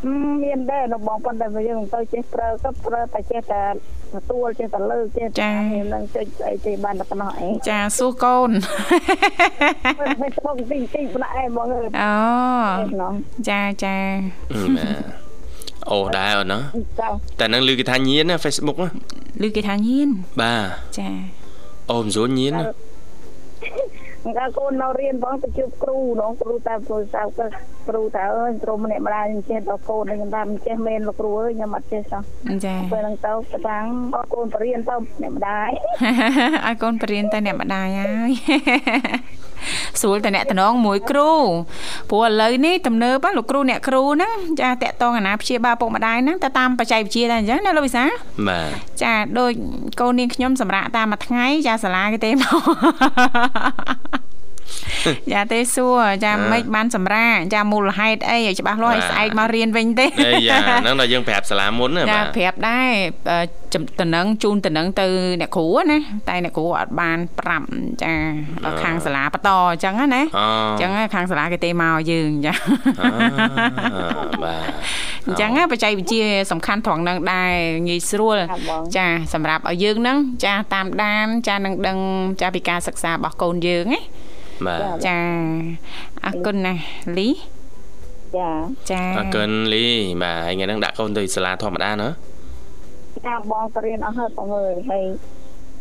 [0.03, 3.63] ហឹមមានដែរនៅបងប៉ុន្តែយើងទៅចេះប្រើក៏ប្រើតែចេះតែ
[4.13, 8.49] ទទួលចេះតែលើកចេះតែមាននឹងចុចអីទេបានតែប៉ុណ្ណោះឯងចាសួរកូន
[10.21, 13.13] មិនស្បកទីទីប៉ុណ្ណោះឯងបងអើយអូណោះ
[13.49, 13.97] ចាចា
[14.77, 15.03] បាទ
[15.91, 16.59] អូដែរអូនណា
[16.99, 17.07] ចា
[17.39, 18.89] តែនឹងឮគេថាញៀនណា Facebook ណា
[19.43, 20.09] ឮគេថាញៀន
[20.41, 21.09] បាទចា
[21.91, 22.63] អូមិនស្រួលញៀនណា
[24.25, 27.45] អង្គកូននៅរៀនបងទៅជួបគ្រូនងគ្រូតាមទូរស័ព្ទក៏
[27.87, 32.21] គ្រូថាអើយគ្រូម្នាក់ម្ដាយខ្ញុំចេះដល់កូនខ្ញុំថាមិនចេះមែនលោកគ្រូអើយខ្ញុំអត់ចេះសោះ
[32.65, 35.69] ចាពេលហ្នឹងទៅទៅតាំងអរកូនបរៀនទៅម្នាក់ម្ដាយ
[36.65, 38.31] ឲ្យកូនបរៀនតែអ្នកម្ដាយហើយ
[40.01, 41.31] ស្រួលតែអ្នកតំណងមួយគ្រូ
[42.09, 48.03] ព្រោះឥឡូវនេះទំនើបណាលោកគ្រូអ្នកគ្រូហ្នឹងចាតាក់តងអាណាព្យាបាលពុកម្ដាយហ្នឹងទៅតាមបច្ចេកវិទ្យាដែរអញ្ចឹងណាលោកវិសា
[48.47, 48.69] បាទ
[49.03, 49.51] ចាដូច
[49.99, 52.55] កូននាងខ្ញុំសម្រាប់តាមមួយថ្ងៃចាសាលាគេទេមក
[55.33, 62.89] ចាទេសួរចាមិនបានសម្រាប់ចាមូលហេតុអីឲ្យច្បាស់លាស់ឲ្យស្អែកមករៀនវិញទេអេយ៉ាហ្នឹងដល់យើងប្រាប់សាលាមុនណាចាបាទប្រាប់ដែរ
[63.31, 63.37] អឺ
[63.73, 65.07] ចំតំណឹងជូនតំណឹងទៅ
[65.41, 65.97] អ្នកគ្រូណា
[66.29, 67.67] តែអ្នកគ្រូអត់បានប្រាប់
[68.03, 68.13] ចា
[68.63, 72.53] ដល់ខាងសាលាបន្តអញ្ចឹងណាអូអញ្ចឹងខាងសាលាគេទេមកយើងចា
[72.99, 73.09] អា
[74.43, 74.61] បាទ
[75.27, 77.53] អញ្ចឹងណាបច្ចេកវិទ្យាសំខាន់ត្រង់ហ្នឹងដែរ
[77.87, 81.97] ងាយស្រួលចាបងចាសម្រាប់ឲ្យយើងហ្នឹងចាតាមដានចានឹងដឹង
[82.41, 84.01] ចាពីការសិក្សារបស់កូនយើងណា
[84.65, 85.19] បាទចា
[86.25, 86.81] អរគុណណាស់
[87.17, 87.29] លី
[88.37, 88.49] ចា
[88.91, 89.85] ចាអរគុណលី
[90.21, 92.09] បាទហើយថ្ងៃហ្នឹងដាក់កូនទៅសាលាធម្មតាណា
[93.27, 95.03] តាមបងបរៀនអស់ហើយបងអើយហើយ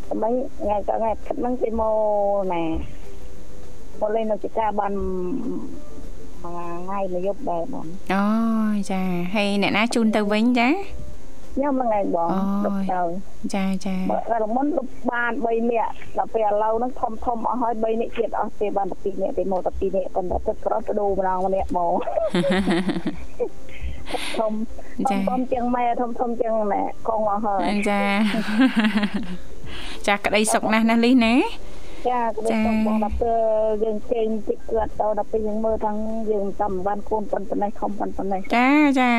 [0.09, 1.95] តែថ្ងៃក៏ថ្ងៃគិតហ្នឹងគេមក
[2.53, 2.63] ណា
[3.99, 4.93] មកលេងនៅចកាបាន
[6.43, 8.23] មួយថ្ងៃមួយយប់ដែរបងអូ
[8.91, 9.01] ចា
[9.35, 10.69] ហើយអ្នកណាជូនទៅវិញចា
[11.55, 13.01] ខ្ញុំហ្នឹងឯងបងអូយលុបទៅ
[13.55, 13.95] ចាចា
[14.31, 21.95] បើរមុនលុបបាន3នាក់ដល់ពេលឥឡូវហ្នឹងធំធំអស់ហើយ3នាក់ទៀតអស់ទេបានតែ2នាក់ទេមកតែ2នាក់ប៉ុន្តែទឹកក្រោះបដូរម្ដងម្នាក់មក
[24.39, 24.53] ធំ
[25.09, 28.01] ធំធំជាងម៉ែធំធំជាងម៉ែកងអស់ហើយចា
[30.07, 31.33] ចាក្តីសុខណាស់ណាស់លីណា
[32.09, 33.41] ចាក៏ដូចសុំបងដល់ពេល
[33.83, 35.97] យើងចេញតិចគាត់ទៅដល់ពេលយើងមើលទាំង
[36.31, 39.11] យើងតាមបានកូនប៉ុណ្ណេះខំប៉ុណ្ណេះចាចា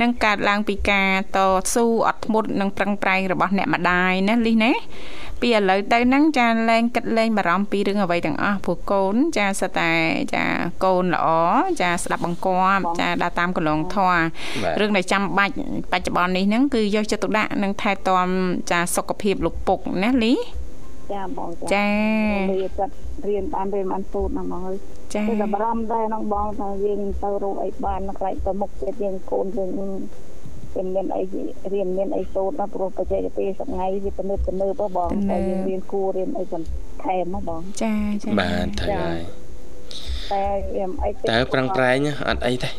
[0.00, 1.38] នឹងកើតឡើងពីការត
[1.74, 4.72] ស៊ូអត់ធ្មត់និងប្រឹងប្រែងរបស់អ្នកម្ដាយណាលីណា
[5.40, 9.92] ពីឥឡូវទៅហ្នឹងចាលែងគិតលែងបារម្ភពីរឿងអ្វីទាំងអស់ព្រោះកូនចាសិតតែ
[10.34, 10.44] ចា
[10.84, 11.28] កូនល្អ
[11.80, 14.20] ចាស្ដាប់បង្គាប់ចាដើរតាមកន្លងធម៌
[14.62, 15.54] បាទរឿងដែលចាំបាច់
[15.92, 18.28] បច្ចុប្បន្ននេះហ្នឹងគឺយកចិត្តទុកដាក់និងថែទាំ
[18.70, 20.34] ចាសុខភាពលោកពុកណាលី
[21.12, 21.88] ចាបងចា
[22.50, 22.94] វាគាត់
[23.28, 24.76] រៀនបានរៀនបានសូត្រហ្នឹងបងអើយ
[25.14, 31.22] ចាគឺតែបារម្ភដែរហ្នឹងបងថាយើងទៅរកអីបានខ្លាចទៅមុខទៀតយើងកូនយើងវាមានអី
[31.72, 39.20] រៀនមានអីសូត្រណាព្រោះបច្ចេកទេសសថ្ងៃវាទំនើបទំនើបហ៎បងតែយើងរៀនគួររៀនអីបន្ថែមហ៎បងចាចាបាទត្រូវហើយ
[40.32, 40.44] តែ
[40.74, 42.70] វាអីតើប្រឹងប្រែងណាអត់អីទេ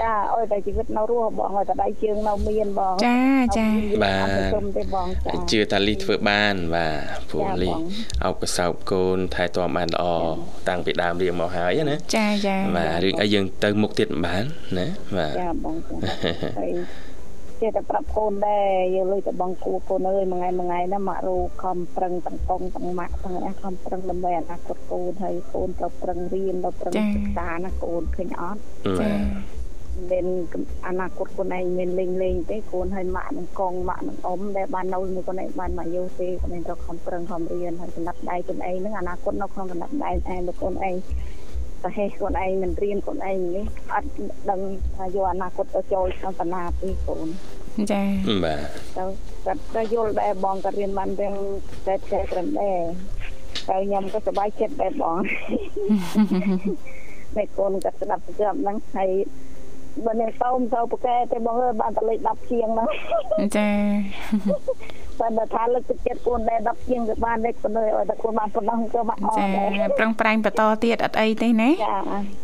[0.00, 3.18] ចាអើយតែជីវិតនៅរស់បងឲ្យតែដៃជើងនៅមានបងចា
[3.58, 3.68] ចា
[4.04, 6.96] បាទសុំទេបងចាជឿថាលីធ្វើបានបាទ
[7.30, 7.80] ព្រោះចាលីបង
[8.24, 10.04] អោបកសោបកូនថែទាំបានល្អ
[10.68, 14.44] តាំងពីដើមរៀងមកហើយណាចាចាបាទរឿងអីយើងទៅមុខទៀតមិនបាន
[14.78, 15.94] ណាបាទចាបងចា
[16.60, 16.72] ហើយ
[17.60, 28.60] ចេះតែប្រាប់កូនដែរយើងលើតែបងគួរកូនអើយមួយថ្ងៃមួយថ្ងៃណាម៉ាក់រូខំប្រឹងទាំងកងទាំងម៉ាក់ទាំងអះខំប្រឹងដើម្បីអនាគតកូនហើយកូនទៅប្រឹងរៀនទៅប្រឹងសិក្សាណាកូនឃើញអត់
[29.00, 29.10] ចា
[30.10, 30.26] មាន
[30.86, 40.94] អនាគតខ្លួនឯងមានលេងលេងទេកូនហើយម៉ាក់នឹងកងម៉ាក់នឹងអ៊ំដែលបាននៅមួយខ្លួនឯងបានមកយោទេខ្លួនឯងត្រូវខំប្រឹងខំរៀនហើយកំណត់ដៃខ្លួនឯងហ្នឹងអនាគតនៅក្នុងកំណត់ដៃឯងលោកខ្លួនឯង
[41.82, 44.10] ប្រហែលខ្លួនឯងមិនរៀនខ្លួនឯងនេះអត់
[44.50, 44.60] ដឹង
[44.96, 47.26] ថាយកអនាគតទៅចូលក្នុងតាណាទេកូន
[47.92, 48.02] ចា
[48.44, 48.60] បាទ
[48.96, 49.04] ទៅ
[49.44, 51.34] គាត់ទៅយល់ដែរបងក៏រៀនបានទាំង
[51.86, 52.78] តែតែត្រឹមដែរ
[53.68, 55.16] តែខ្ញុំក៏សប្បាយចិត្តដែរបង
[57.36, 59.10] តែកូនក៏ស្ដាប់ស្ដាប់ហ្នឹងហើយ
[60.06, 62.88] បើនេះតោមទៅប្រកែតែបងអើយបានតលេខ10ជាងហ្នឹង
[63.56, 63.68] ចា
[65.20, 71.96] បើតែថាលើកទឹកចិត្តកូនដែរ10ជាងក៏បានដែរកូនអើយឲ្យតែកូនបានប៉ុណ្ណឹងក៏បានអត់ចាដែរប្រឹងប្រែងបន្តទៀតអត់អីទេណាចា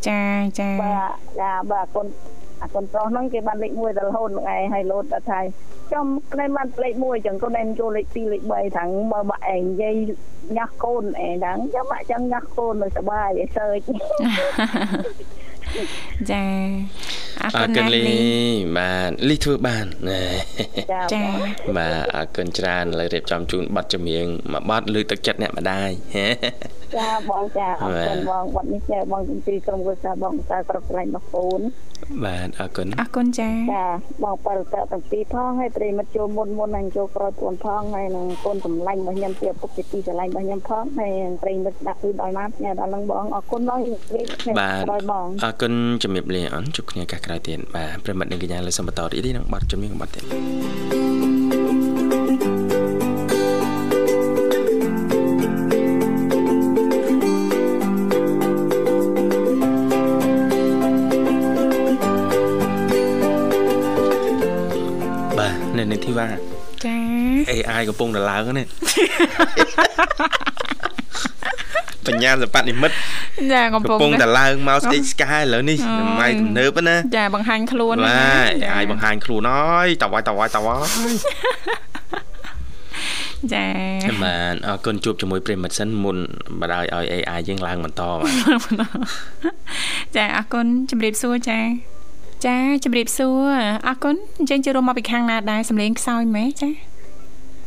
[0.08, 0.20] ចា
[0.60, 0.92] ចាបើ
[1.40, 2.06] ចាបើកូន
[2.62, 5.40] អាកូនប្រុសហ្នឹងគេបានលេខ1ទៅរហូតមកឯងហើយលោតដល់ថា
[5.92, 9.96] ចំក្លែងបានលេខ1ចឹងកូនឯងចូលលេខ2លេខ3ថាងមើលមកឯងនិយាយ
[10.56, 13.78] ញ៉ាស់កូនឯងហ្នឹងចាំមកចឹងញ៉ាស់កូននៅសបាយឯសើច
[16.30, 16.44] ចា
[17.42, 18.22] អរអគុរណគុណណាស់លីលី
[18.78, 20.22] បាទលីធ្វើបានណែ
[20.92, 25.90] ចាចាបងបាទអរគុណច្រើនឥឡូវរៀបចំជូនប័ណ្ណចម្រៀងមួយប័ណ្ណលើកទឹកចិត្តអ្នកម្ដាយ
[26.96, 31.60] ចាបងចាអរគុណបងវត្តនេះចាបងជំទីក្រុមគ្រួសារបងតាគ្រប់កន្លែងបងប្អូន
[32.24, 33.86] បាទអរគុណអរគុណចាចា
[34.24, 44.24] បងបរិតតទាំងពីរផងហើយប្រិមិត្តចូលមុនមុនហើយចូលក្រោយពួនផងហើយនឹងកូនសម្លាញ់របស់ខ្ញុំជាឪពុកជាទីស្រឡាញ់របស់ខ្ញុំផងហើយប្រិមិត្តដាក់គឺដោយមកផ្ញើដល់នឹងបងអរគុណបងវិញ
[44.60, 45.72] បាទដោយបងអរគុណ
[46.02, 51.29] ជំរាបលាអូនជួបគ្នាឱកាសក្រោយទៀតបាទប្រិមិត្តនិងកញ្ញាលើសូមបន្តរីករាយនឹងប័ណ្ណចម្រៀងប័ណ្ណទៀត
[65.80, 66.28] នៅនេះធីវ៉ា
[66.84, 66.96] ចា
[67.50, 68.66] AI កំពុងតែឡើងហ្នឹង
[72.06, 72.96] បញ្ញាសិប្បនិមិត្ត
[73.52, 80.80] ចាកំកំពុងពុងតែតែឡើងមកស្អិចស្កាយឥឡូវនេះអើយសម័យទំនើបណាចាបង្ហាញខ្លួនបាទចា AI បង្ហាញខ្លួនអើយតវាយតវាយតវាយ
[83.54, 83.66] ចា
[84.22, 86.16] បាទអរគុណជួបជាមួយប្រិមិត្តសិនមុន
[86.60, 91.58] បដ ாய் ឲ្យ AI យើងឡើងបន្តបាទចាអរគុណជម្រាបសួរចា
[92.46, 93.52] ចាជម្រាបសួរ
[93.88, 96.70] អរគុណអញ្ចឹងជួបមកពីខាងណាដែរសំលេងខ្សោយមែនចា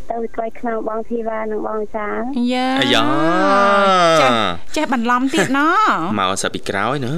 [0.10, 2.08] ទៅក្រោយខ្នងបងធីវ៉ានិងបងសា
[2.54, 3.04] យើអាយ៉ា
[4.22, 4.32] ចេះ
[4.76, 5.60] ចេះបន្លំទៀតណ
[6.20, 7.14] មកសិពីក្រោយណា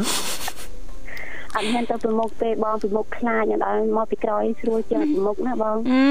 [1.55, 6.03] អត់ហ៊ានទៅពីមុខទេបងពីមុខខ្លាចដល់មកពីក្រោយស្រួលជាងពីមុខណាបងអឺ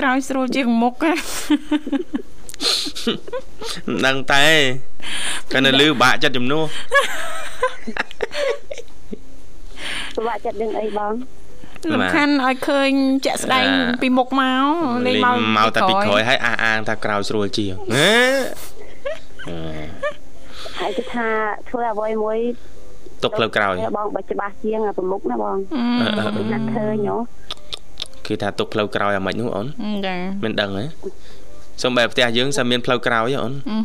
[0.00, 1.14] ក្រោយស្រួលជាងមុខណា
[3.88, 4.44] មិនដឹងតែ
[5.52, 6.64] កាន់តែលឺបាក់ចិត្តជំនួស
[10.20, 11.12] ពិបាកចិត្តនឹងអីបង
[11.94, 12.90] សំខាន់ឲ្យឃើញ
[13.26, 13.66] ជាក់ស្ដែង
[14.02, 14.64] ពីមុខមក
[15.06, 18.12] លេងមកមកតែពីក្រោយហើយអះអាងថាក្រោយស្រួលជាងហេ
[20.80, 21.26] ហើយគឺថា
[21.68, 22.38] ធ្វើអ្វីមួយ
[23.22, 25.56] ទុកផ្លូវក្រោយបងបើច្បាស់ជាងប្រមុខណាបង
[26.08, 27.16] អឺគឺណាស់ឃើញហ៎
[28.26, 29.66] គឺថាទុកផ្លូវក្រោយអាម៉េចនោះអូន
[30.06, 30.84] ចាមិនដឹងហ៎
[31.82, 33.76] សំបែបផ្ទះយើងសាមានផ្លូវក្រោយហ៎អូនអឺ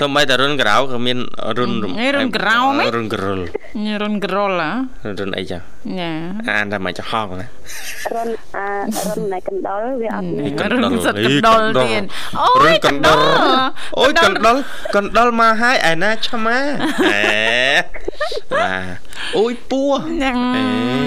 [0.00, 1.18] សំបែតែរុនក្រៅក៏មាន
[1.58, 3.40] រុនអេរុនក្រៅហ្មងរុនក្រុល
[4.02, 6.10] រុនក្រលហ៎រុនអីចាចា
[6.56, 7.46] អានតែមិនចោះហងណា
[8.14, 8.66] រុនអា
[9.06, 12.02] រុនណៃកណ្ដុលវាអត់មានកណ្ដុលរុនសិតអីកណ្ដុលកណ្ដុលទៀត
[12.40, 13.18] អូរុយនកណ្ដុល
[13.98, 14.56] អូយកណ្ដុល
[14.96, 16.58] កណ្ដុលមកហើយឯណាឆ្មា
[17.12, 17.22] អេ
[18.54, 18.96] បាទ
[19.38, 20.62] អូយពោះហ្នឹងអេ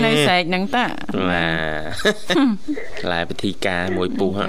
[0.05, 0.85] នៅស្រែកហ្នឹងតា
[1.29, 1.47] បា
[1.89, 2.37] ទ
[3.01, 4.47] ខ្លែពិធីការមួយពុះហ៎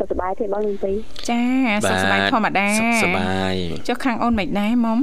[0.00, 0.92] សុខសប្បាយទេបងនឹងពី
[1.30, 1.42] ចា
[1.88, 3.54] សុខសប្បាយធម្មតាសុខសប្បាយ
[3.88, 5.00] ចុះខាងអូនមិនដែរមុំ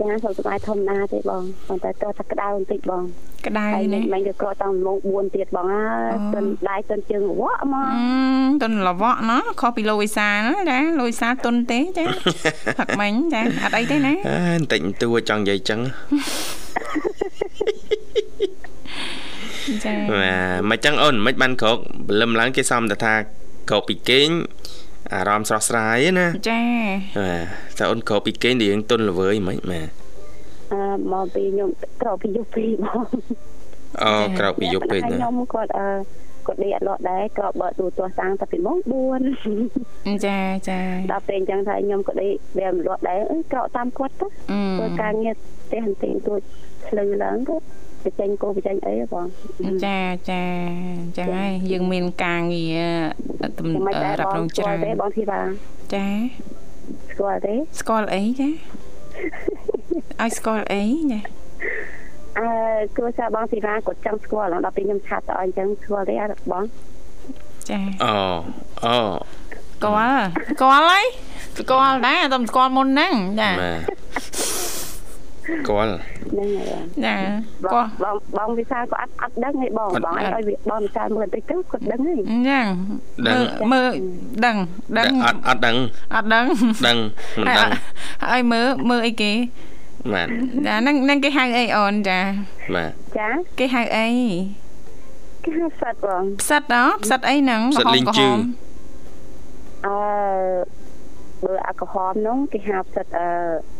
[0.00, 3.04] ចាសុខសប្បាយធម្មតាទេបងប៉ុន្តែតើថាក្តៅបន្តិចបង
[3.46, 12.04] ក្តៅហើយណាមិនក៏ក្រតាំងម៉ោង4ទៀតបងអើយទិនដៃទិនជើងវក់មកអឺតុនលវក់ណោះខុសពីលោកវិសាណាចាលោកវិសាតុនទេចា
[12.78, 15.80] ផឹកមិញចាអត់អីទេណាអើបន្តិចបន្តួចចង់និយាយចឹង
[19.84, 23.14] ចាបាទមិនចឹងអូនមិនបានក្រោកព្រលឹមឡើងគេសំតែថា
[23.70, 24.28] ក្រោកពីគេង
[25.12, 26.62] អារម្មណ៍ស្រស់ស្រាយណាចា
[27.18, 27.34] បា
[27.78, 29.88] ទតែអូនក្រោកពីគេងរៀងទុនល្វើយមិនបាទ
[30.72, 31.70] អឺមកពីខ្ញុំ
[32.02, 33.04] ក្រោកពីយប់ពីបង
[34.02, 35.88] អូក្រោកពីយប់ពេកហើយណាខ្ញុំគាត់អឺ
[36.46, 38.78] គាត់ដេកអត់លក់ដែរក៏បើកទូទាស់សាំងតែពីម៉ោង
[39.48, 40.80] 4ចាចា
[41.12, 46.40] ដល់ពេលអញ្ចឹងថាខ្ញុំក៏ដេកវាមិនលក់ដែរអឺក្រោកតាមគាត់ទៅអឺធ្វើការងារផ្ទះអន្ទិញទួច
[46.86, 47.56] ភ្លឺឡើងទៅ
[48.04, 49.26] បញ្ចេញគោបញ្ចេញអីហ៎បង
[49.84, 49.98] ចា
[50.30, 50.42] ចា
[51.16, 52.82] ចឹងហើយយើងមានការងារ
[53.58, 55.40] ទំមិនដែររ៉ាប់បរងងស្ច្គារើល់ទេនបងធីវ៉ា
[55.94, 56.06] ចា
[57.10, 58.48] ស្គាល់ទេស្គាល់អីចា
[60.20, 60.82] ឲ្យស្គាល់អី
[61.12, 61.20] ចា
[62.38, 62.48] អឺ
[62.96, 66.64] គ្រួសារបងធីវ៉ាគាត់ចង់ស្គាល់ដល់ពេលខ្ញុំឆាតទៅឲ្យអញ្ចឹងស្គាល់ទេអត់បង
[67.70, 68.14] ចាអូ
[68.84, 68.96] អូ
[69.74, 71.04] ស្គាល់ស្គាល់ហើយ
[71.58, 74.69] ស្គាល់ដែរតែមិនស្គាល់មុនហ្នឹងចាបាទ
[75.68, 75.90] គាត់
[76.30, 77.16] ហ្នឹងហើយចា
[77.64, 82.66] បងគាត់បងបងវិសាលក៏អត់អត់ដឹងទេបងបងឲ្យឲ្យបងវិសាលមើលបន្តិចទៅគាត់ដឹងហើយអញ្ចឹង
[83.26, 83.90] មើលមើល
[84.44, 84.56] ដឹង
[84.98, 85.76] ដឹងអត់អត់ដឹង
[86.14, 86.44] អត់ដឹង
[86.86, 86.96] ដឹង
[87.40, 87.68] មិនដឹង
[88.30, 89.32] ហើយមើលមើលអីគេ
[90.12, 90.26] បាទ
[90.66, 92.20] ចាហ្នឹងហ្នឹងគេហៅអីអូនចា
[92.74, 94.06] បាទចាគេហៅអី
[95.44, 98.28] គេហៅសិតបងផ្សិតហ៎ផ្សិតអីហ្នឹងផ្សិតលីងជឺ
[99.86, 99.96] អឺ
[101.44, 103.79] បើអាក្រហមនោះគេហៅសិតអឺអ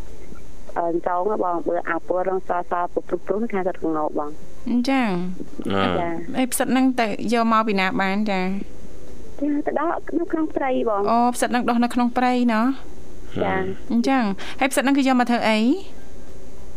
[1.07, 4.29] ចောင်းបងបើអាពណ៌រងសសពុះពុះពុះគេហៅសិតកងោបង
[4.69, 5.09] អញ្ចឹង
[5.75, 6.07] អឺចា
[6.37, 8.41] អីផ្សិតហ្នឹងទៅយកមកពីណាបានចា
[9.39, 12.65] ចាទៅដល់នៅក្នុងព្រៃបងអូផ្សិតហ្នឹងដុះនៅក្នុងព្រៃណោះ
[13.43, 13.55] ចា
[13.91, 14.23] អញ្ចឹង
[14.59, 15.59] ហើយផ្សិតហ្នឹងគឺយកមកធ្វើអី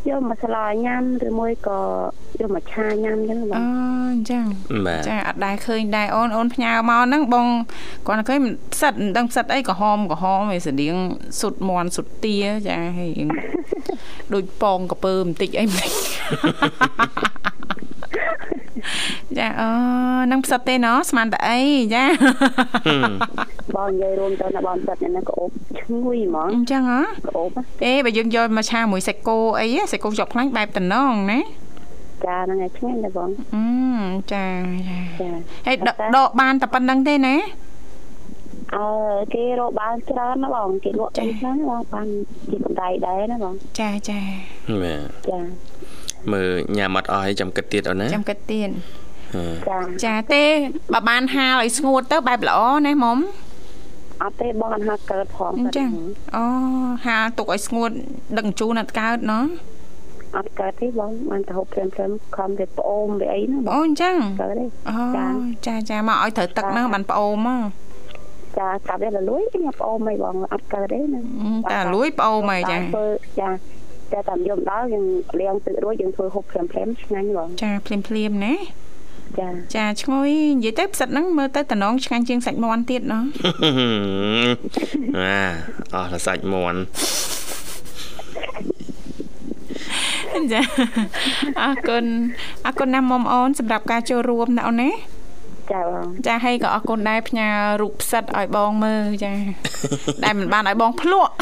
[0.09, 1.81] យកមកស្លាញ៉ាំឬមួយក៏
[2.41, 3.65] យកមកឆាញ៉ាំអញ្ចឹងបងអូ
[4.13, 4.45] អញ្ចឹង
[4.87, 7.47] បាទចាអត់ដែរឃើញដែរអូនអូនផ្ញើមកហ្នឹងបង
[8.07, 8.41] គាត់ឃើញ
[8.73, 10.95] ផ្សិតមិនដឹងផ្សិតអីក្រហមក្រហមឯស្តៀង
[11.41, 12.37] សុតមន់សុតទា
[12.69, 13.13] ចាហើយ
[14.35, 15.93] ដូចពងកពើបន្តិចអីបន្តិច
[19.39, 19.69] ចាអូ
[20.33, 21.59] នឹងផ្សិតទេណស្មានតែអី
[21.95, 22.05] ចា
[23.77, 25.49] បងនិយាយរួមទៅណាបងចិត្តហ្នឹងក្អូប
[25.81, 31.41] ឈ្ងុយហ្មងអញ្ចឹងហ៎ក្អូបណាទេបើយើងយកមកឆាមួយសាច់គោអីសាច់គោជាប់ខ្លាញ់បែបតំណងណា
[32.27, 33.65] ចាហ្នឹងឯងឆ្ងាញ់ដែរបងអឺ
[34.33, 34.47] ចា
[34.89, 35.29] ចាចា
[35.67, 37.37] ហើយដកដកបានតែប៉ុណ្្នឹងទេណា
[38.77, 38.87] អើ
[39.35, 42.09] គេរកបានច្រើនណាបងគេលក់អីហ្នឹងបងបាន
[42.51, 44.21] ជាកម្រៃដែរណាបងចាចា
[44.83, 45.41] បាទចា
[46.33, 46.49] មើល
[46.79, 48.71] ញ៉ាំអត់អស់ហើយចាំគិតទៀតអូនណាចាំគិតទៀត
[49.35, 50.45] ហឺចាចាទេ
[50.93, 53.19] បើបានហាលឲ្យស្ងួតទៅបែបល្អណាមុំ
[54.23, 55.91] អត់ទេបងអត់ហាកើតផងអញ្ចឹង
[56.37, 56.45] អូ
[57.07, 57.91] ហាលទុកឲ្យស្ងួត
[58.39, 59.45] ដឹកជូនអត់កើតណោះ
[60.39, 65.29] អត់កើតទេបងបានទៅហូបព្រមព្រមខំទៅប្អូនវាអីណាបងអូអញ្ចឹងកើតទេអូចា
[65.67, 67.63] ចាចាមកឲ្យត្រូវទឹកហ្នឹងបានប្អូនមក
[68.59, 71.21] ចាកាប់វាលលួយញ៉ាំប្អូនមិនបងអត់កើតទេណា
[71.73, 73.07] តែលួយប្អូនមកចាធ្វើ
[73.41, 73.49] ចា
[74.13, 75.05] តែតាមយកដល់យើង
[75.41, 78.55] លាងទឹករួចយើងធ្វើហូបព្រមព្រមឆ្ងាញ់បងចាភ្លាមភ្លាមណា
[79.41, 83.25] ចាចាឈ្ងុយនិយាយទៅផ្សិតហ្នឹងមើលទៅតំណងឆ្ងាញ់ជាងសាច់មាន់ទៀតណោះ
[85.19, 85.39] អា
[85.95, 86.81] អស់តែសាច់មន់
[90.53, 90.63] ចា
[91.63, 92.05] អរគុណ
[92.67, 94.91] អរគុណណាស់មុំអូនសម្រាប់ការចូលរួមណាអូនណា
[95.73, 97.49] ចាបងចាហើយក៏អរគុណដែរផ្ញើ
[97.81, 99.33] រូបផ្សិតឲ្យបងមើលចា
[100.25, 101.33] ដែលមិនបានឲ្យបងភ្លក់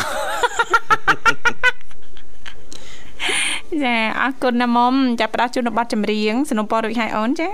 [3.84, 7.48] ចាអរគុណណាស់មុំចាប់ផ្ដោតជូនប័ណ្ណចម្រៀងสนុំពររួចហើយអូនចា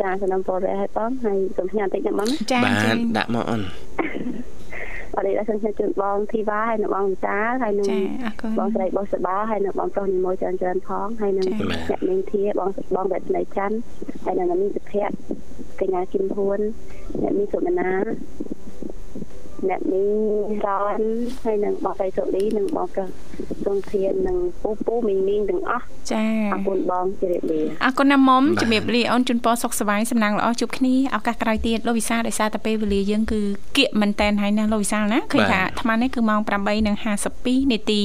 [0.00, 3.62] ចាសំណពរដែរឲ្យបងហើយសូមផ្ញើបន្តិចណាបងណាចាបាចានដាក់មកអូន
[5.14, 13.76] អរនេះសូមផ្ញើជូនបងធីវ៉ាហើយនិងបងវិតាហើយនិងចាអរគុណបងស្រីបងសបាហើយនិងបងប្រុសនីមួយច្រើនច្រើនផងហើយនិងអ្នកនាងធាបងបងរតន័យច័ន្ទ
[14.24, 15.14] ហើយនិងនាងសុភ័ក្រ
[15.80, 16.58] កញ្ញាគឹមហួន
[17.22, 17.90] អ្នកនាងសុមនា
[19.68, 20.18] អ្នកនាង
[20.66, 20.68] រ
[21.00, 21.02] ន
[21.44, 23.08] ហើយនិងបងស្រីសុលីនិងបងប្រុស
[23.64, 33.40] សុងធាននិងពូពូមីងមីងទាំងអស់ចាអរគុណបងជម្រាបលាអរគុណណាស់មុំជំរាបលាអូនជូនពរសុខសប្បាយសំណាងល្អជួបគ្នាឱកាសក្រោយទៀតលោកវិសាលដោយសារតែពេលវេលាយើងគឺ
[33.76, 36.40] គៀកមែនតែនហើយណាលោកវិសាលណាឃើញថាអាត្មានេះគឺម៉ោង
[37.06, 38.00] 8:52នាទី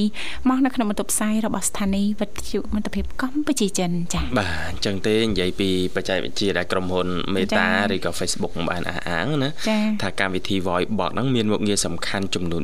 [0.48, 12.62] មកនៅក្នុងបន្ទប់ផ្សាយរបស់ស្ថានីយ៍វិទ្យុមិត្តភាពកម្ពុជាចិនចាបាទអញ្ចឹងទេនិយាយពីបច្ចេកវិទ្យាដែលក្រុមហ៊ុន Meta ឬក៏ Facebook មិនបានអះអាងណាចាថាកម្មវិធី Voice Box ហ្នឹងមានមុខងារសំខាន់ចំនួន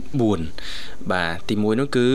[0.55, 2.09] 4បាទទី1នោះគឺ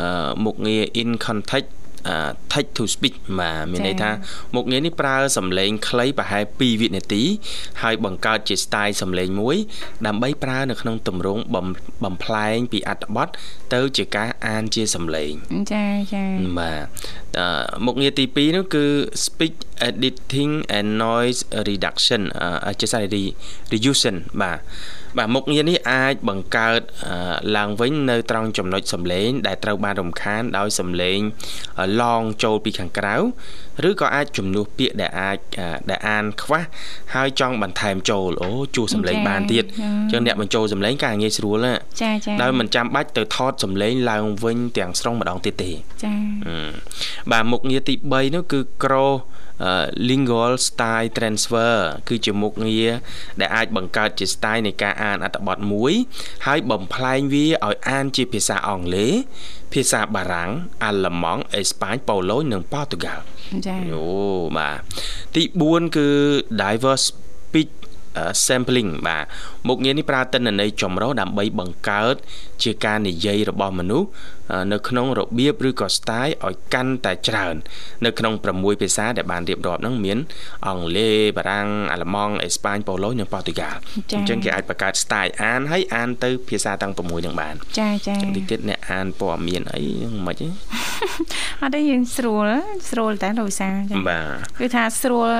[0.00, 1.70] អឺមុខងារ in context
[2.08, 2.16] អឺ
[2.52, 4.10] text to speech បាទមានន័យថា
[4.54, 7.22] មុខងារនេះប្រើសំឡេងខ្លីប្រហែល2វិនាទី
[7.82, 9.56] ហើយបង្កើតជា style សំឡេងមួយ
[10.06, 11.66] ដើម្បីប្រើនៅក្នុងទម្រង់បំ
[12.04, 13.28] បំផ្លែងពីអត្ថបទ
[13.74, 15.32] ទៅជាការអានជាសំឡេង
[15.72, 16.24] ចាចា
[16.58, 16.84] បាទ
[17.38, 17.46] អឺ
[17.86, 18.84] មុខងារទី2នោះគឺ
[19.24, 22.22] speech editing and noise reduction
[22.66, 23.04] អឺជាសារ
[23.72, 24.60] reduction បាទ
[25.18, 31.18] បាទមុខងារនេះអាចបង្កើតអឺឡើងវិញនៅត្រង់ចំណុចសំឡេង ដែលត្រូវបានរំខានដោយសំឡេង
[32.02, 33.16] ឡងចូលពីខាងក្រៅ
[33.88, 36.62] ឬក៏អាចជំនួសពាក្យដែលអាចអឺដែលអានខ្វះ
[37.14, 45.70] ហើយចង់បន្ថែមចូលអូជួសសំឡេងបានទៀតអញ្ចឹងអ្នកបញ្ចូលសំឡេងការងាយស្រួលណាចាចាដោយមិនចាំបាច់ទៅថតសំឡេងឡើងវិញទាំងស្រុងម្ដងទៀតទេ
[46.04, 46.14] ចា
[46.46, 46.56] អឺ
[47.30, 49.43] បាទមុខងារទី3នោះគឺ cross អឺ
[50.08, 51.76] lingual style transfer
[52.08, 52.90] គឺជាមុខងារ
[53.40, 55.92] ដែលអាចបង្កើតជា style នៃការអានអត្ថបទមួយ
[56.46, 59.14] ហើយបំប្លែងវាឲ្យអានជាភាសាអង់គ្លេស
[59.72, 60.50] ភាសាបារាំង
[60.84, 63.22] អាល្លឺម៉ង់អេស្ប៉ាញប៉ូឡូញនិងប៉ូទុយហ្គាល់
[63.66, 64.04] ចាអូ
[64.56, 64.78] បាទ
[65.34, 66.08] ទី4គឺ
[66.62, 67.83] diverse speech អឺ
[68.46, 69.24] sampling បាទ
[69.68, 72.14] មុខងារនេះប្រើទិន្នន័យចម្រុះដើម្បីបង្កើត
[72.62, 74.08] ជាការនិយាយរបស់មនុស្ស
[74.52, 77.54] អឺនៅក្នុងរបៀបឬក៏ style ឲ្យកាន់តែច្រើន
[78.04, 80.18] នៅក្នុង6ភាសាដែលបានរៀបរាប់ហ្នឹងមាន
[80.66, 83.78] អង់គ្លេសបារាំងអាល្លឺម៉ង់អេស្ប៉ាញប៉ូឡូញនិងប៉ូទុយហ្គាល់
[84.16, 90.48] អញ្ចឹងគេអាចបង្កើត style អានហើយអានទៅភាសាទាំង6ហ្នឹងបាន ចាចាតិចទៀតអ្នកអានព័ត៌មានអីហ្នឹងមិនខ្មិចទេ
[91.62, 92.48] អត់ទេយើងស្រួល
[92.90, 95.30] ស្រួលតែលោកវិសាលចាបាទគឺថាស្រួល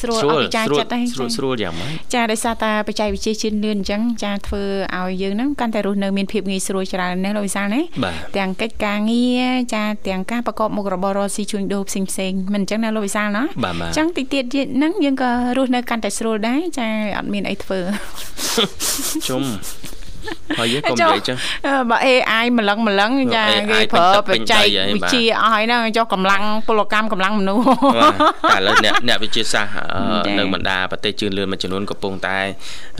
[0.00, 4.62] ស្រួលអត់ពិចារចិត្តទេស្រួលស្រួលយ៉ាងម៉េចចាដោយសារតែបច្ចេកវិទ្យាជឿនលឿនអញ្ចឹងចាធ្វើ
[4.98, 17.78] ឲ្យយើងហ្នឹងកាន់តែរស់នៅមានភាពងាយស្រួលច្រើនណាស់លោកវិសាលណាបាទទាំងកិច្ចការងារចាទាំងការប្រកបមុខរបររកស៊ីជួញដូរផ្សេងផ្សេងៗមិនអញ្ចឹងណាលោកវិសាលណាបាទបាទអញ្ចឹងតិចទៀតទៀតហ្នឹងយើងក៏រស់នៅកាន់តែស្រួលដែរចាអត់មានអីធ្វើ
[19.28, 19.42] ជុំ
[20.58, 27.64] ហើយយើងកុំនិយាយចឹងអឺបើ AI ម្លឹងម្លឹងចា AI គេប្រើពេបញច្ទឹកចេកពេញដីហើយវិបាទទ្យាអស់ហើយហ្នឹងចុះកម្លាំងពលកម្មកម្លាំងមនុស្ស
[27.96, 28.14] បាទ
[28.52, 32.38] តែឥឡូវអ្នកអ្នកវិទ្យាសាស្ត្រអឺចា៎នៅបណ្ដាប្រទេសជឿនលឿនមួយចំនួនកំពុងតែ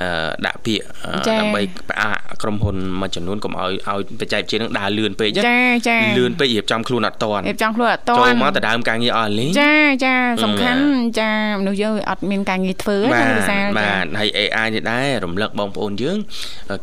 [0.01, 10.15] អឺដាក់ពាក្យអឺចា៎ដើម្បីផ្អាកក្រុមហ៊ុនមួយចំនួនកុំឲ្យឲ្យបច្ចេកវិទ្យានឹងដើរលឿនពេកចឹងចាចាលឿនពេករៀបចំខ្លួនអត់តាន់រៀបចំខ្លួនអត់តចូលន់មកទៅដើមការងារអស់លីងចាចា
[10.45, 10.83] សំខាន់
[11.21, 16.19] ចាមនុស្សយើងវាអត់មានការងារធ្វើបាណាទវិសាលបាចាទហើយ AI នេះដែររំលឹកបងប្អូនយើង